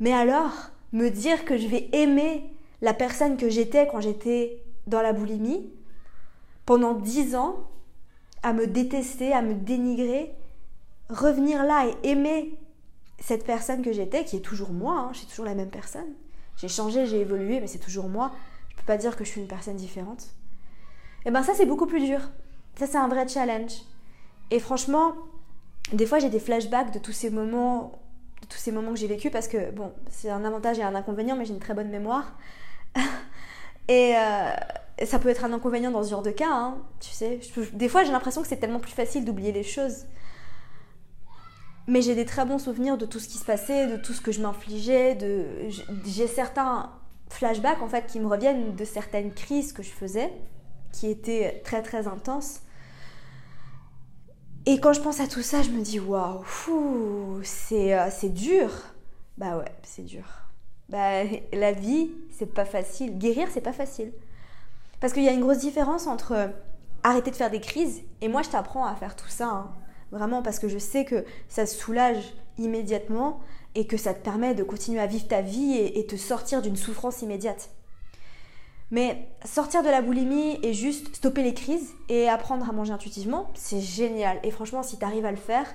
Mais 0.01 0.13
alors, 0.13 0.71
me 0.93 1.09
dire 1.09 1.45
que 1.45 1.57
je 1.57 1.67
vais 1.67 1.89
aimer 1.93 2.45
la 2.81 2.95
personne 2.95 3.37
que 3.37 3.49
j'étais 3.49 3.89
quand 3.89 4.01
j'étais 4.01 4.63
dans 4.87 5.03
la 5.03 5.13
boulimie, 5.13 5.71
pendant 6.65 6.95
dix 6.95 7.35
ans, 7.35 7.69
à 8.43 8.53
me 8.53 8.67
détester, 8.67 9.33
à 9.33 9.43
me 9.43 9.55
dénigrer, 9.55 10.33
revenir 11.11 11.65
là 11.65 11.87
et 11.87 12.11
aimer 12.11 12.59
cette 13.21 13.45
personne 13.45 13.83
que 13.83 13.93
j'étais, 13.93 14.25
qui 14.25 14.37
est 14.37 14.41
toujours 14.41 14.71
moi, 14.71 14.95
hein, 14.99 15.11
je 15.13 15.19
suis 15.19 15.27
toujours 15.27 15.45
la 15.45 15.55
même 15.55 15.71
personne. 15.71 16.15
J'ai 16.57 16.69
changé, 16.69 17.07
j'ai 17.07 17.21
évolué, 17.21 17.61
mais 17.61 17.67
c'est 17.67 17.79
toujours 17.79 18.09
moi. 18.09 18.33
Je 18.69 18.75
ne 18.75 18.79
peux 18.81 18.87
pas 18.87 18.97
dire 18.97 19.17
que 19.17 19.25
je 19.25 19.31
suis 19.31 19.41
une 19.41 19.47
personne 19.47 19.77
différente. 19.77 20.23
Et 21.25 21.29
eh 21.29 21.31
ben 21.31 21.43
ça, 21.43 21.53
c'est 21.55 21.67
beaucoup 21.67 21.87
plus 21.87 22.05
dur. 22.05 22.21
Ça, 22.77 22.87
c'est 22.87 22.97
un 22.97 23.09
vrai 23.09 23.27
challenge. 23.27 23.73
Et 24.51 24.61
franchement, 24.61 25.15
des 25.93 26.07
fois, 26.07 26.19
j'ai 26.19 26.31
des 26.31 26.41
flashbacks 26.41 26.93
de 26.93 26.99
tous 26.99 27.13
ces 27.13 27.31
moments, 27.31 28.01
tous 28.49 28.59
ces 28.59 28.73
moments 28.73 28.93
que 28.93 28.99
j'ai 28.99 29.07
vécu 29.07 29.31
parce 29.31 29.49
que 29.49 29.71
bon, 29.73 29.93
c'est 30.11 30.31
un 30.31 30.45
avantage 30.45 30.79
et 30.79 30.83
un 30.83 30.95
inconvénient, 30.95 31.37
mais 31.37 31.45
j'ai 31.45 31.55
une 31.55 31.61
très 31.61 31.75
bonne 31.75 31.91
mémoire. 31.91 32.33
et 33.89 34.17
euh, 34.17 34.51
ça 35.05 35.19
peut 35.19 35.29
être 35.29 35.45
un 35.45 35.53
inconvénient 35.53 35.91
dans 35.91 36.03
ce 36.03 36.11
genre 36.11 36.23
de 36.23 36.31
cas, 36.31 36.51
hein, 36.51 36.79
tu 37.01 37.11
sais. 37.11 37.41
des 37.73 37.89
fois, 37.89 38.05
j'ai 38.05 38.13
l'impression 38.13 38.43
que 38.43 38.49
c'est 38.49 38.57
tellement 38.57 38.81
plus 38.81 38.93
facile 38.93 39.25
d'oublier 39.25 39.53
les 39.53 39.63
choses. 39.63 40.07
Mais 41.89 42.03
j'ai 42.03 42.15
des 42.15 42.27
très 42.27 42.45
bons 42.45 42.59
souvenirs 42.59 42.99
de 42.99 43.07
tout 43.07 43.19
ce 43.19 43.29
qui 43.29 43.39
se 43.39 43.45
passait, 43.45 43.87
de 43.87 43.97
tout 43.97 44.13
ce 44.13 44.21
que 44.21 44.31
je 44.31 44.43
m'infligeais. 44.43 45.19
J'ai 46.05 46.27
certains 46.27 46.93
flashbacks 47.31 47.83
en 47.83 47.89
fait 47.89 48.07
qui 48.07 48.21
me 48.21 48.27
reviennent 48.27 48.77
de 48.77 48.85
certaines 48.85 49.33
crises 49.33 49.73
que 49.73 49.83
je 49.83 49.91
faisais, 49.91 50.31
qui 50.93 51.09
étaient 51.09 51.63
très 51.65 51.83
très 51.83 52.07
intenses. 52.07 52.61
Et 54.67 54.81
quand 54.81 54.93
je 54.93 55.01
pense 55.01 55.19
à 55.21 55.27
tout 55.27 55.41
ça, 55.41 55.63
je 55.63 55.71
me 55.71 55.81
dis 55.81 55.99
waouh, 55.99 56.45
c'est 57.43 57.99
euh, 57.99 58.09
c'est 58.11 58.29
dur. 58.29 58.71
Bah 59.39 59.57
ouais, 59.57 59.73
c'est 59.83 60.05
dur. 60.05 60.25
Bah, 60.91 61.25
la 61.53 61.73
vie, 61.73 62.11
c'est 62.31 62.53
pas 62.53 62.65
facile. 62.67 63.17
Guérir, 63.19 63.49
c'est 63.51 63.63
pas 63.63 63.73
facile. 63.73 64.13
Parce 65.01 65.15
qu'il 65.15 65.23
y 65.23 65.29
a 65.29 65.33
une 65.33 65.41
grosse 65.41 65.59
différence 65.59 66.07
entre 66.07 66.51
arrêter 67.03 67.31
de 67.31 67.37
faire 67.37 67.51
des 67.51 67.61
crises 67.61 68.03
et 68.21 68.29
moi, 68.29 68.43
je 68.43 68.51
t'apprends 68.51 68.85
à 68.85 68.95
faire 68.95 69.17
tout 69.17 69.29
ça. 69.29 69.47
Hein. 69.49 69.71
Vraiment, 70.11 70.43
parce 70.43 70.59
que 70.59 70.69
je 70.69 70.79
sais 70.79 71.05
que 71.05 71.25
ça 71.49 71.67
soulage 71.67 72.35
immédiatement 72.59 73.41
et 73.75 73.87
que 73.87 73.97
ça 73.97 74.15
te 74.15 74.23
permet 74.23 74.55
de 74.55 74.63
continuer 74.63 75.01
à 75.01 75.07
vivre 75.07 75.29
ta 75.29 75.43
vie 75.43 75.77
et, 75.77 76.07
te 76.07 76.17
sortir 76.17 76.63
d'une 76.63 76.77
souffrance 76.77 77.23
immédiate. 77.23 77.71
Mais 78.91 79.29
sortir 79.45 79.83
de 79.83 79.89
la 79.89 80.01
boulimie 80.01 80.59
et 80.63 80.73
juste 80.73 81.15
stopper 81.15 81.43
les 81.43 81.53
crises 81.53 81.95
et 82.09 82.29
apprendre 82.29 82.69
à 82.69 82.73
manger 82.73 82.93
intuitivement, 82.93 83.51
c'est 83.55 83.81
génial. 83.81 84.41
Et 84.43 84.51
franchement, 84.51 84.83
si 84.83 84.99
tu 84.99 85.05
arrives 85.05 85.27
à 85.27 85.31
le 85.31 85.37
faire, 85.37 85.67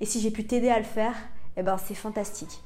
et 0.00 0.06
si 0.06 0.20
j'ai 0.20 0.30
pu 0.30 0.46
t'aider 0.46 0.70
à 0.70 0.78
le 0.78 0.84
faire, 0.84 1.14
eh 1.56 1.62
ben 1.62 1.76
c'est 1.76 1.94
fantastique. 1.94 2.62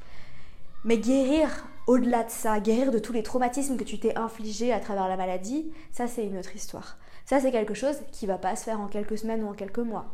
Mais 0.85 0.99
guérir 0.99 1.66
au-delà 1.88 2.25
de 2.25 2.30
ça, 2.30 2.61
guérir 2.61 2.92
de 2.92 2.99
tous 2.99 3.12
les 3.12 3.23
traumatismes 3.23 3.76
que 3.76 3.85
tu 3.85 3.99
t'es 3.99 4.16
infligés 4.16 4.73
à 4.73 4.80
travers 4.80 5.09
la 5.09 5.16
maladie, 5.16 5.73
ça 5.92 6.06
c'est 6.06 6.25
une 6.25 6.38
autre 6.38 6.54
histoire. 6.54 6.97
Ça 7.25 7.40
c'est 7.40 7.50
quelque 7.50 7.75
chose 7.75 7.97
qui 8.12 8.26
va 8.26 8.38
pas 8.38 8.54
se 8.54 8.64
faire 8.64 8.80
en 8.80 8.87
quelques 8.87 9.18
semaines 9.18 9.42
ou 9.42 9.49
en 9.49 9.54
quelques 9.54 9.78
mois. 9.78 10.06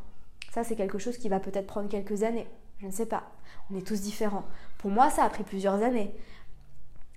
Ça, 0.53 0.65
c'est 0.65 0.77
quelque 0.77 0.99
chose 0.99 1.17
qui 1.17 1.31
va 1.31 1.41
peut-être 1.41 1.67
prendre 1.67 1.89
quelques 1.89 2.25
années. 2.25 2.47
Je 2.79 2.87
ne 2.87 2.93
sais 2.93 3.07
pas. 3.07 3.23
On 3.71 3.77
est 3.77 3.87
tous 3.87 4.03
différents. 4.03 4.45
Pour 4.77 4.91
moi, 4.91 5.09
ça 5.09 5.25
a 5.25 5.31
pris 5.31 5.45
plusieurs 5.45 5.83
années. 5.83 6.15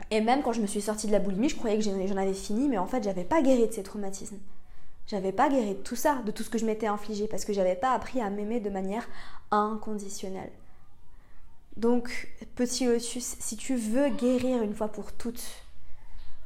Et 0.09 0.21
même 0.21 0.41
quand 0.41 0.53
je 0.53 0.61
me 0.61 0.67
suis 0.67 0.81
sortie 0.81 1.07
de 1.07 1.11
la 1.11 1.19
boulimie, 1.19 1.49
je 1.49 1.57
croyais 1.57 1.77
que 1.77 1.83
j'en 1.83 2.17
avais 2.17 2.33
fini, 2.33 2.69
mais 2.69 2.77
en 2.77 2.85
fait, 2.85 3.03
j'avais 3.03 3.25
pas 3.25 3.41
guéri 3.41 3.67
de 3.67 3.73
ces 3.73 3.83
traumatismes. 3.83 4.37
J'avais 5.07 5.33
pas 5.33 5.49
guéri 5.49 5.75
de 5.75 5.81
tout 5.81 5.97
ça, 5.97 6.21
de 6.25 6.31
tout 6.31 6.43
ce 6.43 6.49
que 6.49 6.57
je 6.57 6.65
m'étais 6.65 6.87
infligé, 6.87 7.27
parce 7.27 7.43
que 7.43 7.51
j'avais 7.51 7.75
pas 7.75 7.91
appris 7.91 8.21
à 8.21 8.29
m'aimer 8.29 8.61
de 8.61 8.69
manière 8.69 9.05
inconditionnelle. 9.51 10.51
Donc, 11.75 12.33
petit 12.55 12.85
lotus, 12.85 13.35
si 13.39 13.57
tu 13.57 13.75
veux 13.75 14.07
guérir 14.09 14.63
une 14.63 14.73
fois 14.73 14.87
pour 14.87 15.11
toutes, 15.11 15.43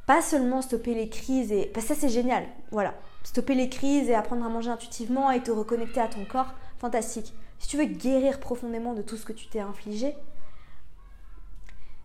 pas 0.06 0.22
seulement 0.22 0.60
stopper 0.60 0.94
les 0.94 1.08
crises 1.08 1.52
et. 1.52 1.66
Parce 1.66 1.86
que 1.86 1.94
ça, 1.94 2.00
c'est 2.00 2.08
génial. 2.08 2.48
Voilà. 2.72 2.94
Stopper 3.22 3.54
les 3.54 3.68
crises 3.68 4.08
et 4.08 4.14
apprendre 4.14 4.44
à 4.44 4.48
manger 4.48 4.70
intuitivement 4.70 5.30
et 5.30 5.40
te 5.40 5.52
reconnecter 5.52 6.00
à 6.00 6.08
ton 6.08 6.24
corps, 6.24 6.52
fantastique. 6.80 7.34
Si 7.58 7.68
tu 7.68 7.76
veux 7.76 7.84
guérir 7.84 8.40
profondément 8.40 8.94
de 8.94 9.02
tout 9.02 9.16
ce 9.16 9.26
que 9.26 9.34
tu 9.34 9.46
t'es 9.46 9.60
infligé, 9.60 10.16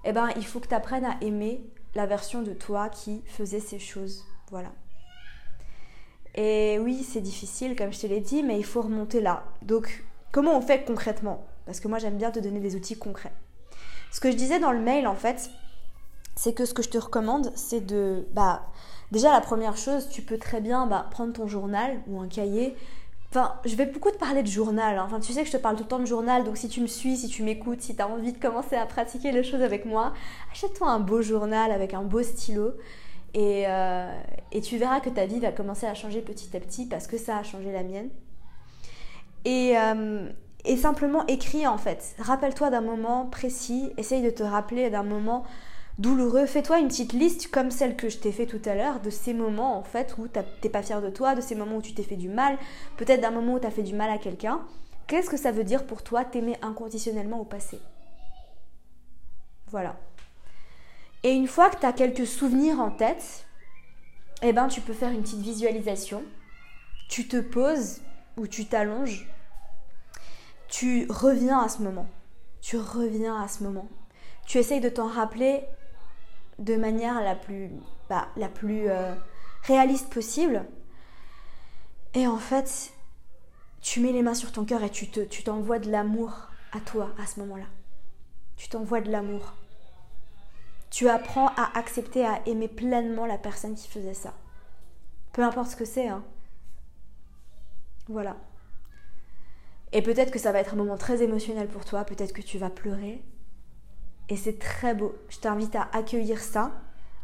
eh 0.04 0.12
ben, 0.12 0.30
il 0.36 0.46
faut 0.46 0.60
que 0.60 0.68
tu 0.68 0.76
apprennes 0.76 1.06
à 1.06 1.18
aimer 1.22 1.66
la 1.96 2.06
version 2.06 2.42
de 2.42 2.54
toi 2.54 2.90
qui 2.90 3.24
faisait 3.26 3.62
ces 3.62 3.80
choses. 3.80 4.26
Voilà. 4.52 4.72
Et 6.36 6.78
oui, 6.80 7.04
c'est 7.04 7.22
difficile, 7.22 7.76
comme 7.78 7.94
je 7.94 8.02
te 8.02 8.08
l'ai 8.08 8.20
dit, 8.20 8.44
mais 8.44 8.58
il 8.58 8.66
faut 8.66 8.82
remonter 8.82 9.22
là. 9.22 9.46
Donc, 9.62 10.04
comment 10.34 10.58
on 10.58 10.62
fait 10.62 10.84
concrètement? 10.84 11.46
Parce 11.66 11.80
que 11.80 11.88
moi, 11.88 11.98
j'aime 11.98 12.18
bien 12.18 12.30
te 12.30 12.40
donner 12.40 12.60
des 12.60 12.76
outils 12.76 12.98
concrets. 12.98 13.34
Ce 14.12 14.20
que 14.20 14.30
je 14.30 14.36
disais 14.36 14.60
dans 14.60 14.74
le 14.74 14.80
mail, 14.80 15.08
en 15.08 15.16
fait, 15.16 15.50
c'est 16.36 16.54
que 16.54 16.66
ce 16.66 16.74
que 16.74 16.84
je 16.84 16.90
te 16.90 16.98
recommande, 16.98 17.52
c'est 17.56 17.80
de... 17.80 18.28
Bah, 18.34 18.64
déjà, 19.12 19.32
la 19.32 19.40
première 19.40 19.78
chose, 19.78 20.10
tu 20.10 20.22
peux 20.22 20.38
très 20.38 20.60
bien 20.60 20.86
bah, 20.86 21.08
prendre 21.10 21.32
ton 21.32 21.48
journal 21.48 22.02
ou 22.08 22.20
un 22.20 22.28
cahier 22.28 22.76
Enfin, 23.36 23.60
je 23.66 23.76
vais 23.76 23.86
beaucoup 23.86 24.12
te 24.12 24.18
parler 24.18 24.44
de 24.44 24.48
journal. 24.48 24.98
Hein. 24.98 25.04
Enfin, 25.06 25.20
tu 25.20 25.34
sais 25.34 25.42
que 25.42 25.48
je 25.48 25.52
te 25.52 25.58
parle 25.58 25.76
tout 25.76 25.84
le 25.84 25.90
temps 25.90 26.00
de 26.00 26.06
journal, 26.06 26.46
donc 26.46 26.56
si 26.56 26.70
tu 26.70 26.80
me 26.80 26.88
suis, 26.88 27.18
si 27.18 27.28
tu 27.28 27.44
m'écoutes, 27.44 27.82
si 27.82 27.94
tu 27.94 28.02
as 28.02 28.08
envie 28.08 28.32
de 28.32 28.38
commencer 28.38 28.78
à 28.78 28.86
pratiquer 28.86 29.34
les 29.34 29.44
choses 29.44 29.62
avec 29.62 29.84
moi, 29.84 30.14
achète-toi 30.54 30.90
un 30.90 31.02
beau 31.02 31.22
journal 31.22 31.72
avec 31.72 31.94
un 31.94 32.04
beau 32.04 32.24
stylo. 32.24 32.72
Et, 33.34 33.66
euh, 33.68 34.10
et, 34.54 34.62
tu 34.62 34.78
verras 34.78 35.02
que 35.02 35.10
ta 35.10 35.26
vie 35.26 35.42
va 35.42 35.52
commencer 35.52 35.86
à 35.86 35.94
changer 35.94 36.22
petit 36.22 36.56
à 36.56 36.62
petit 36.62 36.86
parce 36.86 37.08
que 37.08 37.18
ça 37.18 37.38
a 37.38 37.44
changé 37.44 37.74
la 37.74 37.84
mienne. 37.84 38.10
Et, 39.44 39.78
euh, 39.78 40.30
et 40.64 40.78
simplement 40.78 41.28
écris 41.28 41.68
en 41.68 41.78
fait. 41.78 42.16
Rappelle-toi 42.20 42.70
d'un 42.70 42.80
moment 42.80 43.26
précis, 43.26 43.92
essaye 43.98 44.22
de 44.22 44.30
te 44.30 44.44
rappeler 44.44 44.90
d'un 44.90 45.04
moment 45.04 45.44
douloureux, 45.98 46.46
fais-toi 46.46 46.80
une 46.80 46.88
petite 46.88 47.14
liste 47.14 47.50
comme 47.50 47.72
celle 47.72 47.96
que 47.96 48.10
je 48.10 48.18
t'ai 48.18 48.32
fait 48.32 48.46
tout 48.46 48.62
à 48.66 48.76
l'heure 48.76 49.00
de 49.00 49.10
ces 49.10 49.34
moments 49.34 49.78
en 49.78 49.84
fait 49.84 50.16
où 50.18 50.28
t'es 50.28 50.70
pas 50.70 50.84
fier 50.84 51.02
de 51.02 51.10
toi, 51.10 51.36
de 51.36 51.42
ces 51.42 51.56
moments 51.56 51.78
où 51.78 51.82
tu 51.82 51.94
t'es 51.94 52.04
fait 52.04 52.18
du 52.18 52.30
mal, 52.30 52.58
peut-être 52.98 53.22
d'un 53.22 53.32
moment 53.32 53.56
où 53.56 53.60
tu 53.60 53.68
as 53.68 53.72
fait 53.72 53.84
du 53.84 53.94
mal 53.94 54.10
à 54.10 54.18
quelqu'un. 54.18 54.62
Qu'est-ce 55.08 55.30
que 55.30 55.38
ça 55.38 55.52
veut 55.52 55.64
dire 55.64 55.86
pour 55.86 56.04
toi 56.04 56.26
t'aimer 56.26 56.58
inconditionnellement 56.62 57.40
au 57.40 57.46
passé? 57.46 57.80
Voilà. 59.68 59.96
Et 61.24 61.32
une 61.32 61.48
fois 61.48 61.70
que 61.70 61.80
tu 61.80 61.86
as 61.86 61.94
quelques 61.94 62.28
souvenirs 62.28 62.80
en 62.80 62.92
tête, 62.92 63.46
eh 64.42 64.54
ben 64.54 64.68
tu 64.68 64.82
peux 64.82 64.94
faire 64.94 65.12
une 65.12 65.22
petite 65.22 65.42
visualisation. 65.42 66.24
Tu 67.10 67.28
te 67.28 67.38
poses 67.38 68.02
ou 68.38 68.48
tu 68.48 68.66
t'allonges. 68.66 69.28
Tu 70.68 71.08
reviens 71.10 71.60
à 71.60 71.70
ce 71.70 71.82
moment. 71.82 72.08
Tu 72.62 72.78
reviens 72.78 73.42
à 73.42 73.48
ce 73.48 73.64
moment. 73.64 73.88
Tu 74.46 74.58
essayes 74.58 74.82
de 74.82 74.90
t'en 74.90 75.08
rappeler 75.08 75.64
de 76.60 76.76
manière 76.76 77.22
la 77.22 77.36
plus, 77.36 77.72
bah, 78.10 78.28
la 78.38 78.50
plus 78.50 78.90
euh, 78.90 79.14
réaliste 79.64 80.12
possible. 80.14 80.66
Et 82.14 82.28
en 82.28 82.38
fait, 82.38 82.94
tu 83.82 84.00
mets 84.00 84.12
les 84.12 84.22
mains 84.22 84.34
sur 84.34 84.52
ton 84.52 84.66
cœur 84.66 84.84
et 84.84 84.90
tu, 84.90 85.10
te, 85.10 85.20
tu 85.20 85.44
t'envoies 85.44 85.80
de 85.80 85.92
l'amour 85.92 86.50
à 86.72 86.80
toi 86.80 87.10
à 87.22 87.26
ce 87.26 87.40
moment-là. 87.42 87.68
Tu 88.56 88.70
t'envoies 88.70 89.02
de 89.02 89.12
l'amour. 89.12 89.54
Tu 90.90 91.10
apprends 91.10 91.50
à 91.58 91.78
accepter, 91.78 92.26
à 92.26 92.42
aimer 92.46 92.70
pleinement 92.70 93.26
la 93.26 93.38
personne 93.38 93.76
qui 93.76 93.90
faisait 93.90 94.14
ça. 94.14 94.34
Peu 95.34 95.44
importe 95.44 95.72
ce 95.72 95.76
que 95.76 95.84
c'est. 95.84 96.08
Hein. 96.08 96.24
Voilà. 98.08 98.38
Et 99.92 100.02
peut-être 100.02 100.32
que 100.32 100.40
ça 100.40 100.52
va 100.52 100.60
être 100.60 100.74
un 100.74 100.78
moment 100.78 100.98
très 100.98 101.22
émotionnel 101.22 101.68
pour 101.68 101.86
toi, 101.86 102.06
peut-être 102.06 102.34
que 102.34 102.42
tu 102.42 102.58
vas 102.58 102.70
pleurer, 102.70 103.24
et 104.30 104.38
c'est 104.38 104.60
très 104.60 104.94
beau. 104.94 105.16
Je 105.30 105.40
t'invite 105.40 105.76
à 105.76 105.90
accueillir 105.94 106.40
ça, 106.40 106.72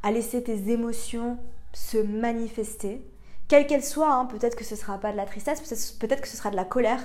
à 0.03 0.11
laisser 0.11 0.43
tes 0.43 0.69
émotions 0.71 1.39
se 1.73 1.97
manifester, 1.97 3.01
quelles 3.47 3.67
qu'elles 3.67 3.83
soient. 3.83 4.13
Hein. 4.13 4.25
peut-être 4.25 4.55
que 4.55 4.63
ce 4.63 4.75
sera 4.75 4.97
pas 4.97 5.11
de 5.11 5.17
la 5.17 5.25
tristesse, 5.25 5.61
peut-être 5.99 6.21
que 6.21 6.27
ce 6.27 6.37
sera 6.37 6.51
de 6.51 6.55
la 6.55 6.65
colère. 6.65 7.01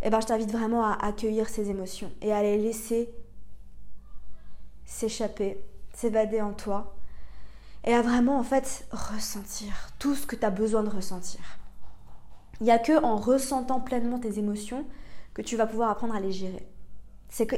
Et 0.00 0.06
eh 0.06 0.10
ben, 0.10 0.20
je 0.20 0.26
t'invite 0.26 0.50
vraiment 0.50 0.84
à 0.84 0.98
accueillir 1.00 1.48
ces 1.48 1.70
émotions 1.70 2.10
et 2.22 2.32
à 2.32 2.42
les 2.42 2.58
laisser 2.58 3.08
s'échapper, 4.84 5.62
s'évader 5.94 6.40
en 6.40 6.52
toi 6.52 6.96
et 7.84 7.94
à 7.94 8.02
vraiment 8.02 8.36
en 8.38 8.42
fait 8.42 8.84
ressentir 8.90 9.90
tout 10.00 10.16
ce 10.16 10.26
que 10.26 10.34
tu 10.34 10.44
as 10.44 10.50
besoin 10.50 10.82
de 10.82 10.90
ressentir. 10.90 11.40
Il 12.60 12.64
n'y 12.64 12.72
a 12.72 12.78
que 12.78 13.00
en 13.02 13.16
ressentant 13.16 13.80
pleinement 13.80 14.18
tes 14.18 14.38
émotions 14.38 14.84
que 15.34 15.42
tu 15.42 15.56
vas 15.56 15.66
pouvoir 15.66 15.90
apprendre 15.90 16.14
à 16.14 16.20
les 16.20 16.32
gérer. 16.32 16.66
C'est 17.32 17.46
que, 17.46 17.56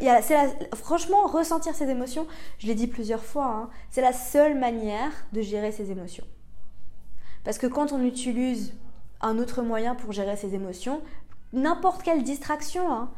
franchement, 0.77 1.27
ressentir 1.27 1.75
ses 1.75 1.91
émotions, 1.91 2.29
je 2.61 2.69
l'ai 2.69 2.77
dit 2.77 2.87
plusieurs 2.87 3.25
fois, 3.25 3.47
hein, 3.47 3.71
c'est 3.91 4.03
la 4.03 4.13
seule 4.13 4.57
manière 4.57 5.11
de 5.33 5.43
gérer 5.43 5.73
ses 5.73 5.91
émotions. 5.91 6.25
Parce 7.43 7.59
que 7.59 7.67
quand 7.67 7.93
on 7.93 8.01
utilise 8.01 8.73
un 9.21 9.37
autre 9.37 9.63
moyen 9.63 9.97
pour 9.97 10.13
gérer 10.13 10.37
ses 10.37 10.55
émotions, 10.55 11.03
n'importe 11.53 12.05
quelle 12.05 12.23
distraction. 12.23 12.91
Hein. 12.93 13.11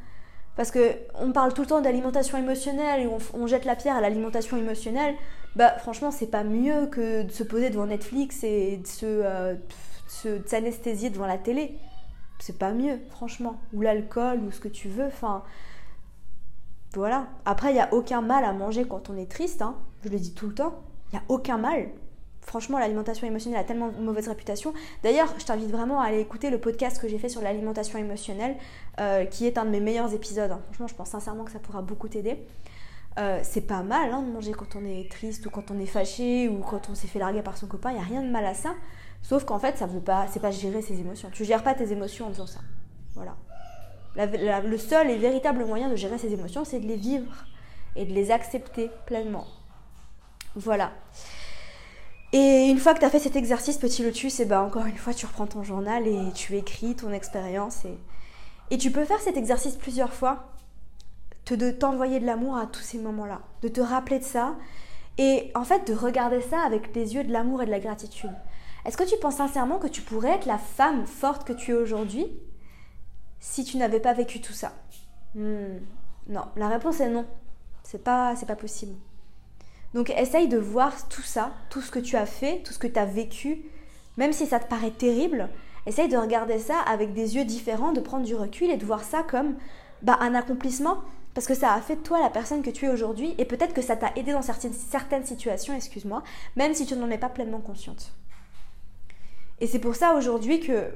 Parce 0.57 0.71
que 0.71 0.95
on 1.21 1.31
parle 1.31 1.53
tout 1.53 1.61
le 1.61 1.67
temps 1.67 1.83
d'alimentation 1.83 2.39
émotionnelle 2.39 3.03
et 3.03 3.09
on, 3.35 3.47
jette 3.47 3.67
la 3.67 3.77
pierre 3.77 3.97
à 3.97 4.01
l'alimentation 4.01 4.57
émotionnelle. 4.57 5.15
Bah 5.57 5.77
franchement, 5.79 6.11
c'est 6.11 6.31
pas 6.31 6.43
mieux 6.43 6.87
que 6.87 7.23
de 7.23 7.31
se 7.33 7.43
poser 7.43 7.69
devant 7.69 7.87
Netflix 7.87 8.43
et 8.45 8.79
de 8.79 8.87
se, 8.87 9.05
euh, 9.05 9.57
s'anesthésier 10.47 11.11
devant 11.11 11.27
la 11.27 11.37
télé. 11.37 11.77
C'est 12.39 12.59
pas 12.59 12.73
mieux, 12.73 12.99
franchement. 13.11 13.61
Ou 13.75 13.83
l'alcool, 13.83 14.41
ou 14.41 14.51
ce 14.51 14.61
que 14.61 14.69
tu 14.69 14.89
veux. 14.89 15.07
Enfin, 15.07 15.45
voilà. 16.97 17.26
Après, 17.45 17.71
il 17.71 17.75
n'y 17.75 17.81
a 17.81 17.93
aucun 17.93 18.21
mal 18.21 18.45
à 18.45 18.53
manger 18.53 18.85
quand 18.87 19.11
on 19.11 19.17
est 19.17 19.31
triste. 19.31 19.62
Hein. 19.62 19.76
Je 20.05 20.09
le 20.09 20.19
dis 20.19 20.35
tout 20.35 20.47
le 20.47 20.55
temps. 20.55 20.75
Il 21.12 21.17
n'y 21.17 21.19
a 21.19 21.25
aucun 21.29 21.59
mal. 21.59 21.88
Franchement, 22.41 22.79
l'alimentation 22.79 23.26
émotionnelle 23.26 23.59
a 23.59 23.65
tellement 23.65 23.91
mauvaise 23.99 24.29
réputation. 24.29 24.73
D'ailleurs, 25.03 25.35
je 25.38 25.45
t'invite 25.45 25.71
vraiment 25.71 26.00
à 26.00 26.07
aller 26.07 26.21
écouter 26.21 26.49
le 26.49 26.61
podcast 26.61 27.00
que 27.00 27.09
j'ai 27.09 27.19
fait 27.19 27.29
sur 27.29 27.43
l'alimentation 27.43 27.99
émotionnelle, 27.99 28.57
euh, 29.00 29.25
qui 29.25 29.47
est 29.47 29.59
un 29.59 29.65
de 29.65 29.71
mes 29.71 29.81
meilleurs 29.81 30.15
épisodes. 30.15 30.53
Hein. 30.53 30.61
Franchement, 30.67 30.87
je 30.87 30.95
pense 30.95 31.11
sincèrement 31.11 31.45
que 31.45 31.50
ça 31.50 31.59
pourra 31.59 31.83
beaucoup 31.83 32.09
t'aider. 32.09 32.47
Euh, 33.19 33.41
c'est 33.43 33.62
pas 33.62 33.83
mal 33.83 34.12
hein, 34.12 34.23
de 34.23 34.31
manger 34.31 34.53
quand 34.53 34.76
on 34.76 34.85
est 34.85 35.11
triste 35.11 35.47
ou 35.47 35.50
quand 35.50 35.71
on 35.71 35.79
est 35.81 35.87
fâché 35.87 36.49
ou 36.49 36.61
quand 36.61 36.88
on 36.88 36.95
s'est 36.95 37.09
fait 37.09 37.19
larguer 37.19 37.43
par 37.43 37.57
son 37.57 37.67
copain. 37.67 37.91
Il 37.91 37.95
n'y 37.95 38.00
a 38.00 38.05
rien 38.05 38.23
de 38.23 38.31
mal 38.31 38.45
à 38.45 38.55
ça. 38.55 38.75
Sauf 39.23 39.45
qu'en 39.45 39.59
fait, 39.59 39.76
ça 39.76 39.87
veut 39.87 40.00
pas, 40.00 40.29
c'est 40.29 40.41
pas 40.41 40.53
gérer 40.53 40.83
ses 40.83 41.00
émotions. 41.00 41.31
Tu 41.33 41.45
gères 41.45 41.65
pas 41.65 41.75
tes 41.75 41.91
émotions 41.91 42.26
en 42.26 42.29
faisant 42.29 42.47
ça. 42.47 42.61
Voilà. 43.15 43.37
Le 44.16 44.78
seul 44.78 45.11
et 45.11 45.16
véritable 45.16 45.64
moyen 45.64 45.88
de 45.88 45.96
gérer 45.96 46.18
ses 46.18 46.32
émotions, 46.32 46.64
c'est 46.64 46.80
de 46.80 46.87
les 46.87 46.96
vivre 46.96 47.44
et 47.96 48.04
de 48.04 48.12
les 48.12 48.30
accepter 48.30 48.90
pleinement. 49.06 49.46
Voilà. 50.54 50.92
Et 52.32 52.66
une 52.68 52.78
fois 52.78 52.94
que 52.94 52.99
tu 52.99 53.04
as 53.04 53.11
fait 53.11 53.18
cet 53.18 53.37
exercice 53.37 53.78
petit 53.78 54.02
lotus, 54.02 54.40
et 54.40 54.44
ben 54.44 54.61
encore 54.61 54.87
une 54.87 54.96
fois, 54.96 55.14
tu 55.14 55.26
reprends 55.26 55.46
ton 55.46 55.62
journal 55.62 56.06
et 56.06 56.32
tu 56.35 56.56
écris 56.56 56.96
ton 56.96 57.12
expérience. 57.12 57.85
Et, 57.85 57.99
et 58.70 58.78
tu 58.78 58.90
peux 58.90 59.04
faire 59.04 59.20
cet 59.20 59.37
exercice 59.37 59.76
plusieurs 59.76 60.12
fois, 60.12 60.52
te, 61.44 61.54
de 61.54 61.70
t'envoyer 61.70 62.18
de 62.18 62.26
l'amour 62.26 62.56
à 62.56 62.66
tous 62.66 62.80
ces 62.80 62.99
moments-là, 62.99 63.40
de 63.62 63.68
te 63.68 63.80
rappeler 63.80 64.18
de 64.18 64.25
ça, 64.25 64.56
et 65.18 65.50
en 65.54 65.64
fait 65.64 65.87
de 65.87 65.94
regarder 65.94 66.40
ça 66.40 66.61
avec 66.61 66.94
les 66.94 67.14
yeux 67.14 67.25
de 67.25 67.32
l'amour 67.32 67.62
et 67.62 67.66
de 67.66 67.70
la 67.70 67.80
gratitude. 67.80 68.35
Est-ce 68.85 68.96
que 68.96 69.04
tu 69.04 69.16
penses 69.18 69.37
sincèrement 69.37 69.78
que 69.78 69.87
tu 69.87 70.02
pourrais 70.02 70.32
être 70.32 70.46
la 70.46 70.58
femme 70.58 71.06
forte 71.06 71.46
que 71.46 71.52
tu 71.52 71.73
es 71.73 71.75
aujourd'hui? 71.75 72.26
Si 73.40 73.64
tu 73.64 73.76
n'avais 73.76 74.00
pas 74.00 74.12
vécu 74.12 74.40
tout 74.40 74.52
ça 74.52 74.73
hmm, 75.35 75.78
Non, 76.28 76.47
la 76.57 76.69
réponse 76.69 77.00
est 77.00 77.09
non. 77.09 77.26
C'est 77.83 78.02
pas, 78.02 78.35
c'est 78.37 78.47
pas 78.47 78.57
possible. 78.57 78.95
Donc 79.95 80.11
essaye 80.11 80.49
de 80.49 80.59
voir 80.59 81.09
tout 81.09 81.23
ça, 81.23 81.52
tout 81.71 81.81
ce 81.81 81.90
que 81.90 81.99
tu 81.99 82.16
as 82.16 82.26
fait, 82.26 82.62
tout 82.64 82.73
ce 82.73 82.78
que 82.78 82.87
tu 82.87 82.99
as 82.99 83.07
vécu, 83.07 83.62
même 84.16 84.33
si 84.33 84.47
ça 84.47 84.59
te 84.59 84.69
paraît 84.69 84.90
terrible, 84.90 85.49
essaye 85.87 86.09
de 86.09 86.16
regarder 86.16 86.59
ça 86.59 86.81
avec 86.81 87.14
des 87.14 87.37
yeux 87.37 87.45
différents, 87.45 87.93
de 87.93 88.00
prendre 88.00 88.25
du 88.25 88.35
recul 88.35 88.71
et 88.71 88.76
de 88.76 88.85
voir 88.85 89.05
ça 89.05 89.23
comme 89.23 89.57
bah, 90.02 90.19
un 90.21 90.35
accomplissement 90.35 90.99
parce 91.37 91.47
que 91.47 91.55
ça 91.55 91.75
a 91.75 91.81
fait 91.83 91.97
de 91.97 92.00
toi 92.00 92.21
la 92.21 92.31
personne 92.31 92.62
que 92.62 92.71
tu 92.71 92.87
es 92.87 92.88
aujourd'hui 92.88 93.35
et 93.37 93.45
peut-être 93.45 93.75
que 93.75 93.83
ça 93.83 93.95
t'a 93.95 94.11
aidé 94.16 94.33
dans 94.33 94.40
certaines, 94.40 94.73
certaines 94.73 95.26
situations, 95.26 95.75
excuse-moi, 95.75 96.23
même 96.57 96.73
si 96.73 96.87
tu 96.87 96.97
n'en 96.97 97.11
es 97.11 97.19
pas 97.19 97.28
pleinement 97.28 97.61
consciente. 97.61 98.12
Et 99.61 99.66
c'est 99.66 99.78
pour 99.78 99.95
ça 99.95 100.14
aujourd'hui 100.14 100.61
que, 100.61 100.90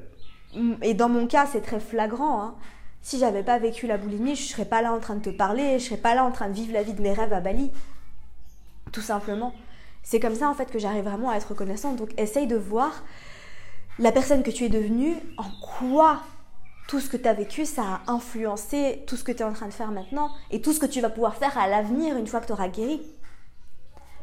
et 0.81 0.93
dans 0.93 1.09
mon 1.09 1.27
cas 1.27 1.45
c'est 1.45 1.61
très 1.61 1.79
flagrant, 1.79 2.41
hein, 2.41 2.55
si 3.01 3.19
j'avais 3.19 3.43
pas 3.43 3.57
vécu 3.57 3.87
la 3.87 3.97
boulimie, 3.97 4.35
je 4.35 4.43
serais 4.43 4.65
pas 4.65 4.81
là 4.81 4.93
en 4.93 4.99
train 4.99 5.15
de 5.15 5.23
te 5.23 5.29
parler, 5.29 5.79
je 5.79 5.85
serais 5.85 5.97
pas 5.97 6.13
là 6.13 6.23
en 6.23 6.31
train 6.31 6.49
de 6.49 6.53
vivre 6.53 6.73
la 6.73 6.83
vie 6.83 6.93
de 6.93 7.01
mes 7.01 7.13
rêves 7.13 7.33
à 7.33 7.39
Bali. 7.39 7.71
Tout 8.91 9.01
simplement. 9.01 9.53
C'est 10.03 10.19
comme 10.19 10.35
ça 10.35 10.49
en 10.49 10.53
fait 10.53 10.69
que 10.69 10.79
j'arrive 10.79 11.05
vraiment 11.05 11.29
à 11.29 11.35
être 11.35 11.49
reconnaissante. 11.49 11.95
Donc 11.95 12.11
essaye 12.19 12.47
de 12.47 12.55
voir 12.55 13.03
la 13.99 14.11
personne 14.11 14.43
que 14.43 14.51
tu 14.51 14.65
es 14.65 14.69
devenue, 14.69 15.15
en 15.37 15.49
quoi 15.79 16.21
tout 16.87 16.99
ce 16.99 17.09
que 17.09 17.17
tu 17.17 17.27
as 17.27 17.33
vécu, 17.33 17.65
ça 17.65 17.83
a 17.83 18.11
influencé 18.11 19.03
tout 19.07 19.15
ce 19.15 19.23
que 19.23 19.31
tu 19.31 19.39
es 19.39 19.45
en 19.45 19.53
train 19.53 19.67
de 19.67 19.73
faire 19.73 19.91
maintenant 19.91 20.29
et 20.49 20.61
tout 20.61 20.73
ce 20.73 20.79
que 20.79 20.85
tu 20.85 21.01
vas 21.01 21.09
pouvoir 21.09 21.35
faire 21.35 21.57
à 21.57 21.67
l'avenir 21.67 22.17
une 22.17 22.27
fois 22.27 22.41
que 22.41 22.47
tu 22.47 22.51
auras 22.51 22.67
guéri. 22.67 23.01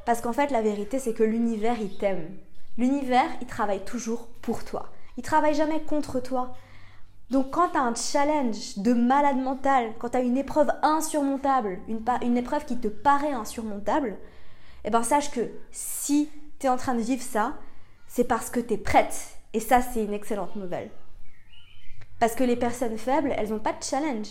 Parce 0.05 0.21
qu'en 0.21 0.33
fait, 0.33 0.51
la 0.51 0.63
vérité, 0.63 0.99
c'est 0.99 1.15
que 1.15 1.23
l'univers, 1.23 1.77
il 1.81 1.97
t'aime. 1.97 2.29
L'univers, 2.77 3.29
il 3.41 3.47
travaille 3.47 3.85
toujours 3.85 4.29
pour 4.43 4.65
toi. 4.65 4.91
Il 5.19 5.23
travaille 5.23 5.55
jamais 5.55 5.83
contre 5.83 6.21
toi. 6.21 6.55
Donc 7.31 7.51
quand 7.51 7.71
tu 7.71 7.77
as 7.77 7.83
un 7.83 7.95
challenge 7.95 8.79
de 8.79 8.95
malade 8.95 9.37
mental, 9.37 9.93
quand 9.99 10.11
tu 10.11 10.17
as 10.17 10.21
une 10.21 10.39
épreuve 10.39 10.71
insurmontable, 10.81 11.81
une, 11.89 12.03
une, 12.23 12.37
épreuve 12.37 12.65
qui 12.65 12.79
te 12.79 12.87
paraît 12.87 13.33
insurmontable, 13.33 14.17
eh 14.85 14.91
ben 14.91 15.03
sache 15.03 15.33
que 15.33 15.51
si 15.73 16.31
tu 16.61 16.67
es 16.67 16.71
en 16.71 16.77
train 16.77 16.95
de 16.95 17.03
vivre 17.03 17.23
ça, 17.23 17.55
c'est 18.07 18.25
parce 18.25 18.49
que 18.49 18.61
tu 18.61 18.75
es 18.75 18.79
prête. 18.79 19.39
Et 19.53 19.61
ça, 19.61 19.83
c'est 19.83 20.05
une 20.05 20.15
excellente 20.15 20.55
nouvelle. 20.55 20.91
Parce 22.21 22.37
que 22.37 22.45
les 22.45 22.57
personnes 22.57 22.97
faibles, 22.97 23.35
elles 23.37 23.51
n'ont 23.51 23.59
pas 23.59 23.73
de 23.73 23.83
challenge. 23.83 24.29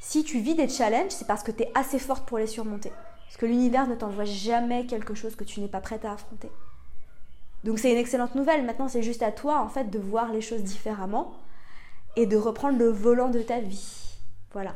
Si 0.00 0.22
tu 0.22 0.38
vis 0.38 0.54
des 0.54 0.68
challenges, 0.68 1.12
c'est 1.12 1.26
parce 1.26 1.42
que 1.42 1.50
tu 1.50 1.62
es 1.62 1.72
assez 1.74 1.98
forte 1.98 2.28
pour 2.28 2.36
les 2.36 2.46
surmonter. 2.46 2.92
Parce 3.26 3.38
que 3.38 3.46
l'univers 3.46 3.86
ne 3.86 3.94
t'envoie 3.94 4.24
jamais 4.26 4.84
quelque 4.84 5.14
chose 5.14 5.34
que 5.34 5.44
tu 5.44 5.60
n'es 5.60 5.68
pas 5.68 5.80
prête 5.80 6.04
à 6.04 6.12
affronter. 6.12 6.50
Donc 7.64 7.78
c'est 7.78 7.90
une 7.90 7.98
excellente 7.98 8.34
nouvelle. 8.34 8.64
Maintenant, 8.64 8.88
c'est 8.88 9.02
juste 9.02 9.22
à 9.22 9.32
toi, 9.32 9.60
en 9.60 9.68
fait, 9.68 9.90
de 9.90 9.98
voir 9.98 10.32
les 10.32 10.42
choses 10.42 10.62
différemment 10.62 11.32
et 12.14 12.26
de 12.26 12.36
reprendre 12.36 12.78
le 12.78 12.88
volant 12.88 13.30
de 13.30 13.40
ta 13.40 13.60
vie. 13.60 14.18
Voilà. 14.52 14.74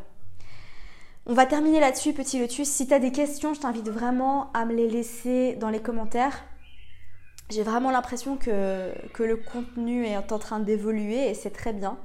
On 1.27 1.35
va 1.35 1.45
terminer 1.45 1.79
là-dessus, 1.79 2.15
petit 2.15 2.41
lotus. 2.41 2.69
Si 2.69 2.89
tu 2.89 2.99
des 2.99 3.13
questions, 3.13 3.53
je 3.53 3.61
t'invite 3.61 3.91
vraiment 3.91 4.51
à 4.55 4.65
me 4.65 4.75
les 4.75 4.89
laisser 4.89 5.55
dans 5.57 5.69
les 5.69 5.81
commentaires. 5.81 6.43
J'ai 7.51 7.63
vraiment 7.63 7.91
l'impression 7.91 8.37
que, 8.37 8.93
que, 9.13 9.23
le 9.23 9.37
contenu 9.37 10.07
est 10.07 10.17
en 10.17 10.39
train 10.39 10.59
d'évoluer 10.59 11.29
et 11.29 11.35
c'est 11.35 11.51
très 11.51 11.75
bien. 11.75 11.99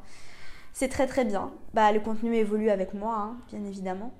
C'est 0.73 0.89
très 0.89 1.07
très 1.07 1.23
bien. 1.23 1.51
Bah, 1.73 1.91
le 1.93 2.01
contenu 2.01 2.35
évolue 2.35 2.69
avec 2.69 2.93
moi, 2.93 3.15
hein, 3.15 3.37
bien 3.49 3.63
évidemment. 3.63 4.13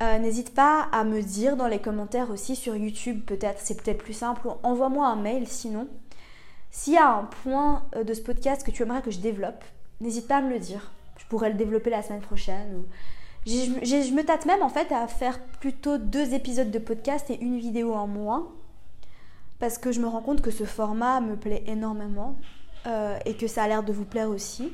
Euh, 0.00 0.18
n'hésite 0.18 0.54
pas 0.54 0.88
à 0.92 1.02
me 1.02 1.22
dire 1.22 1.56
dans 1.56 1.66
les 1.66 1.80
commentaires 1.80 2.30
aussi 2.30 2.54
sur 2.54 2.76
YouTube, 2.76 3.24
peut-être, 3.26 3.60
c'est 3.60 3.82
peut-être 3.82 4.02
plus 4.02 4.12
simple. 4.12 4.48
Envoie-moi 4.62 5.06
un 5.06 5.16
mail 5.16 5.48
sinon. 5.48 5.88
S'il 6.70 6.92
y 6.94 6.98
a 6.98 7.10
un 7.10 7.24
point 7.24 7.84
euh, 7.96 8.04
de 8.04 8.14
ce 8.14 8.20
podcast 8.20 8.64
que 8.64 8.70
tu 8.70 8.82
aimerais 8.82 9.02
que 9.02 9.10
je 9.10 9.18
développe, 9.18 9.64
n'hésite 10.00 10.28
pas 10.28 10.36
à 10.36 10.42
me 10.42 10.50
le 10.50 10.58
dire. 10.58 10.92
Je 11.16 11.26
pourrais 11.26 11.50
le 11.50 11.56
développer 11.56 11.90
la 11.90 12.02
semaine 12.02 12.20
prochaine. 12.20 12.84
Je 13.44 14.14
me 14.14 14.22
tâte 14.22 14.46
même 14.46 14.62
en 14.62 14.68
fait 14.68 14.92
à 14.92 15.06
faire 15.08 15.40
plutôt 15.60 15.98
deux 15.98 16.34
épisodes 16.34 16.70
de 16.70 16.78
podcast 16.78 17.30
et 17.30 17.40
une 17.40 17.58
vidéo 17.58 17.94
en 17.94 18.06
moins. 18.06 18.48
Parce 19.58 19.78
que 19.78 19.90
je 19.90 20.00
me 20.00 20.06
rends 20.06 20.22
compte 20.22 20.42
que 20.42 20.52
ce 20.52 20.64
format 20.64 21.20
me 21.20 21.34
plaît 21.34 21.64
énormément 21.66 22.36
euh, 22.86 23.18
et 23.24 23.34
que 23.34 23.48
ça 23.48 23.64
a 23.64 23.68
l'air 23.68 23.82
de 23.82 23.92
vous 23.92 24.04
plaire 24.04 24.28
aussi. 24.28 24.72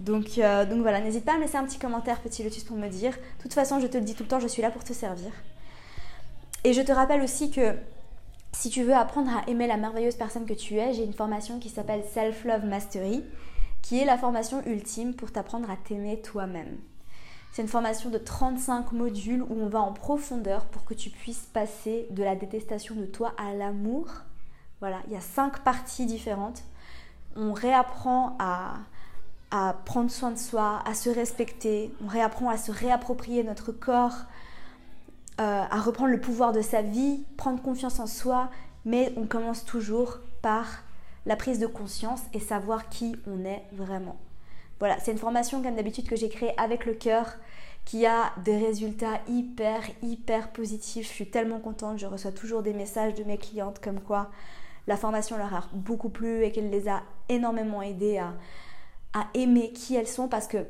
Donc, 0.00 0.38
euh, 0.38 0.66
donc 0.66 0.80
voilà, 0.80 1.00
n'hésite 1.00 1.24
pas 1.24 1.32
à 1.32 1.36
me 1.36 1.42
laisser 1.42 1.56
un 1.56 1.64
petit 1.64 1.78
commentaire, 1.78 2.20
petit 2.20 2.42
lotus, 2.42 2.64
pour 2.64 2.76
me 2.76 2.88
dire. 2.88 3.12
De 3.12 3.42
toute 3.42 3.54
façon, 3.54 3.80
je 3.80 3.86
te 3.86 3.96
le 3.96 4.04
dis 4.04 4.14
tout 4.14 4.24
le 4.24 4.28
temps, 4.28 4.40
je 4.40 4.48
suis 4.48 4.62
là 4.62 4.70
pour 4.70 4.84
te 4.84 4.92
servir. 4.92 5.30
Et 6.64 6.72
je 6.72 6.82
te 6.82 6.92
rappelle 6.92 7.22
aussi 7.22 7.50
que 7.50 7.74
si 8.52 8.70
tu 8.70 8.82
veux 8.82 8.94
apprendre 8.94 9.30
à 9.30 9.48
aimer 9.48 9.66
la 9.66 9.76
merveilleuse 9.76 10.16
personne 10.16 10.46
que 10.46 10.54
tu 10.54 10.76
es, 10.78 10.92
j'ai 10.92 11.04
une 11.04 11.12
formation 11.12 11.58
qui 11.58 11.68
s'appelle 11.68 12.02
Self 12.12 12.44
Love 12.44 12.64
Mastery, 12.64 13.22
qui 13.82 14.00
est 14.00 14.04
la 14.04 14.18
formation 14.18 14.62
ultime 14.66 15.14
pour 15.14 15.30
t'apprendre 15.30 15.70
à 15.70 15.76
t'aimer 15.76 16.20
toi-même. 16.20 16.76
C'est 17.52 17.62
une 17.62 17.68
formation 17.68 18.10
de 18.10 18.18
35 18.18 18.92
modules 18.92 19.42
où 19.42 19.54
on 19.58 19.68
va 19.68 19.80
en 19.80 19.92
profondeur 19.92 20.66
pour 20.66 20.84
que 20.84 20.92
tu 20.92 21.08
puisses 21.08 21.46
passer 21.54 22.06
de 22.10 22.22
la 22.22 22.36
détestation 22.36 22.94
de 22.94 23.06
toi 23.06 23.32
à 23.38 23.54
l'amour. 23.54 24.08
Voilà, 24.80 25.00
il 25.06 25.14
y 25.14 25.16
a 25.16 25.20
cinq 25.20 25.60
parties 25.60 26.04
différentes. 26.04 26.62
On 27.34 27.52
réapprend 27.52 28.36
à, 28.38 28.74
à 29.50 29.76
prendre 29.84 30.10
soin 30.10 30.30
de 30.30 30.38
soi, 30.38 30.80
à 30.84 30.94
se 30.94 31.08
respecter, 31.08 31.92
on 32.04 32.08
réapprend 32.08 32.48
à 32.50 32.56
se 32.56 32.72
réapproprier 32.72 33.44
notre 33.44 33.72
corps, 33.72 34.24
euh, 35.40 35.62
à 35.70 35.80
reprendre 35.80 36.10
le 36.10 36.20
pouvoir 36.20 36.52
de 36.52 36.62
sa 36.62 36.82
vie, 36.82 37.24
prendre 37.36 37.62
confiance 37.62 38.00
en 38.00 38.06
soi, 38.06 38.50
mais 38.84 39.12
on 39.16 39.26
commence 39.26 39.64
toujours 39.64 40.18
par 40.42 40.66
la 41.26 41.36
prise 41.36 41.58
de 41.58 41.66
conscience 41.66 42.22
et 42.32 42.40
savoir 42.40 42.88
qui 42.88 43.16
on 43.26 43.44
est 43.44 43.62
vraiment. 43.72 44.16
Voilà, 44.78 44.98
c'est 45.00 45.12
une 45.12 45.18
formation 45.18 45.62
comme 45.62 45.76
d'habitude 45.76 46.08
que 46.08 46.16
j'ai 46.16 46.28
créée 46.28 46.58
avec 46.58 46.86
le 46.86 46.94
cœur, 46.94 47.34
qui 47.84 48.04
a 48.04 48.32
des 48.44 48.56
résultats 48.56 49.20
hyper, 49.28 49.80
hyper 50.02 50.50
positifs. 50.50 51.06
Je 51.06 51.12
suis 51.12 51.30
tellement 51.30 51.60
contente, 51.60 51.98
je 51.98 52.06
reçois 52.06 52.32
toujours 52.32 52.62
des 52.62 52.72
messages 52.72 53.14
de 53.14 53.22
mes 53.22 53.38
clientes 53.38 53.80
comme 53.80 54.00
quoi 54.00 54.30
la 54.88 54.96
formation 54.96 55.36
leur 55.36 55.54
a 55.54 55.64
beaucoup 55.72 56.08
plu 56.08 56.44
et 56.44 56.52
qu'elle 56.52 56.70
les 56.70 56.88
a 56.88 57.02
énormément 57.28 57.82
aidées 57.82 58.18
à, 58.18 58.34
à 59.12 59.26
aimer 59.34 59.72
qui 59.72 59.94
elles 59.94 60.08
sont 60.08 60.28
parce 60.28 60.46
que 60.46 60.66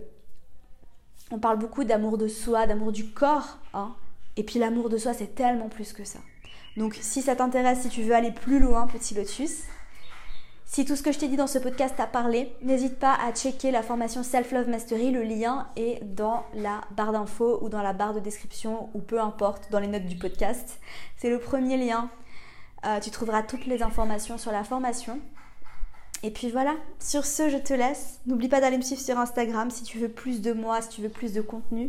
on 1.31 1.39
parle 1.39 1.59
beaucoup 1.59 1.85
d'amour 1.85 2.19
de 2.19 2.29
soi, 2.29 2.67
d'amour 2.67 2.93
du 2.93 3.09
corps, 3.11 3.59
hein. 3.75 3.95
et 4.37 4.45
puis 4.45 4.59
l'amour 4.59 4.89
de 4.89 4.97
soi 4.97 5.13
c'est 5.13 5.35
tellement 5.35 5.69
plus 5.69 5.93
que 5.93 6.05
ça. 6.05 6.21
Donc 6.77 6.97
si 7.01 7.23
ça 7.23 7.35
t'intéresse, 7.35 7.81
si 7.81 7.89
tu 7.89 8.03
veux 8.03 8.15
aller 8.15 8.31
plus 8.31 8.61
loin, 8.61 8.87
petit 8.87 9.15
lotus, 9.15 9.63
si 10.69 10.85
tout 10.85 10.97
ce 10.97 11.03
que 11.03 11.13
je 11.13 11.19
t'ai 11.19 11.29
dit 11.29 11.37
dans 11.37 11.47
ce 11.47 11.59
podcast 11.59 11.95
t'a 11.97 12.07
parlé, 12.07 12.53
n'hésite 12.61 12.99
pas 12.99 13.15
à 13.15 13.33
checker 13.33 13.71
la 13.71 13.83
formation 13.83 14.23
Self 14.23 14.51
Love 14.51 14.69
Mastery. 14.69 15.13
Le 15.13 15.23
lien 15.23 15.69
est 15.77 16.05
dans 16.05 16.45
la 16.55 16.81
barre 16.91 17.13
d'infos 17.13 17.63
ou 17.63 17.69
dans 17.69 17.83
la 17.83 17.93
barre 17.93 18.15
de 18.15 18.21
description 18.21 18.91
ou 18.93 19.01
peu 19.01 19.21
importe, 19.21 19.71
dans 19.71 19.79
les 19.79 19.87
notes 19.87 20.07
du 20.07 20.17
podcast. 20.17 20.81
C'est 21.17 21.31
le 21.31 21.39
premier 21.39 21.77
lien. 21.77 22.11
Euh, 22.85 22.99
tu 23.01 23.11
trouveras 23.11 23.43
toutes 23.43 23.67
les 23.67 23.83
informations 23.83 24.39
sur 24.39 24.51
la 24.51 24.65
formation. 24.65 25.21
Et 26.27 26.33
puis 26.33 26.51
voilà, 26.51 26.75
sur 26.99 27.25
ce, 27.25 27.49
je 27.49 27.57
te 27.57 27.73
laisse. 27.73 28.19
N'oublie 28.27 28.49
pas 28.49 28.61
d'aller 28.61 28.79
me 28.79 28.83
suivre 28.83 29.01
sur 29.01 29.17
Instagram 29.17 29.71
si 29.71 29.85
tu 29.85 29.99
veux 29.99 30.09
plus 30.09 30.41
de 30.41 30.53
moi, 30.53 30.83
si 30.83 30.89
tu 30.89 31.01
veux 31.01 31.09
plus 31.09 31.33
de 31.33 31.41
contenu. 31.41 31.89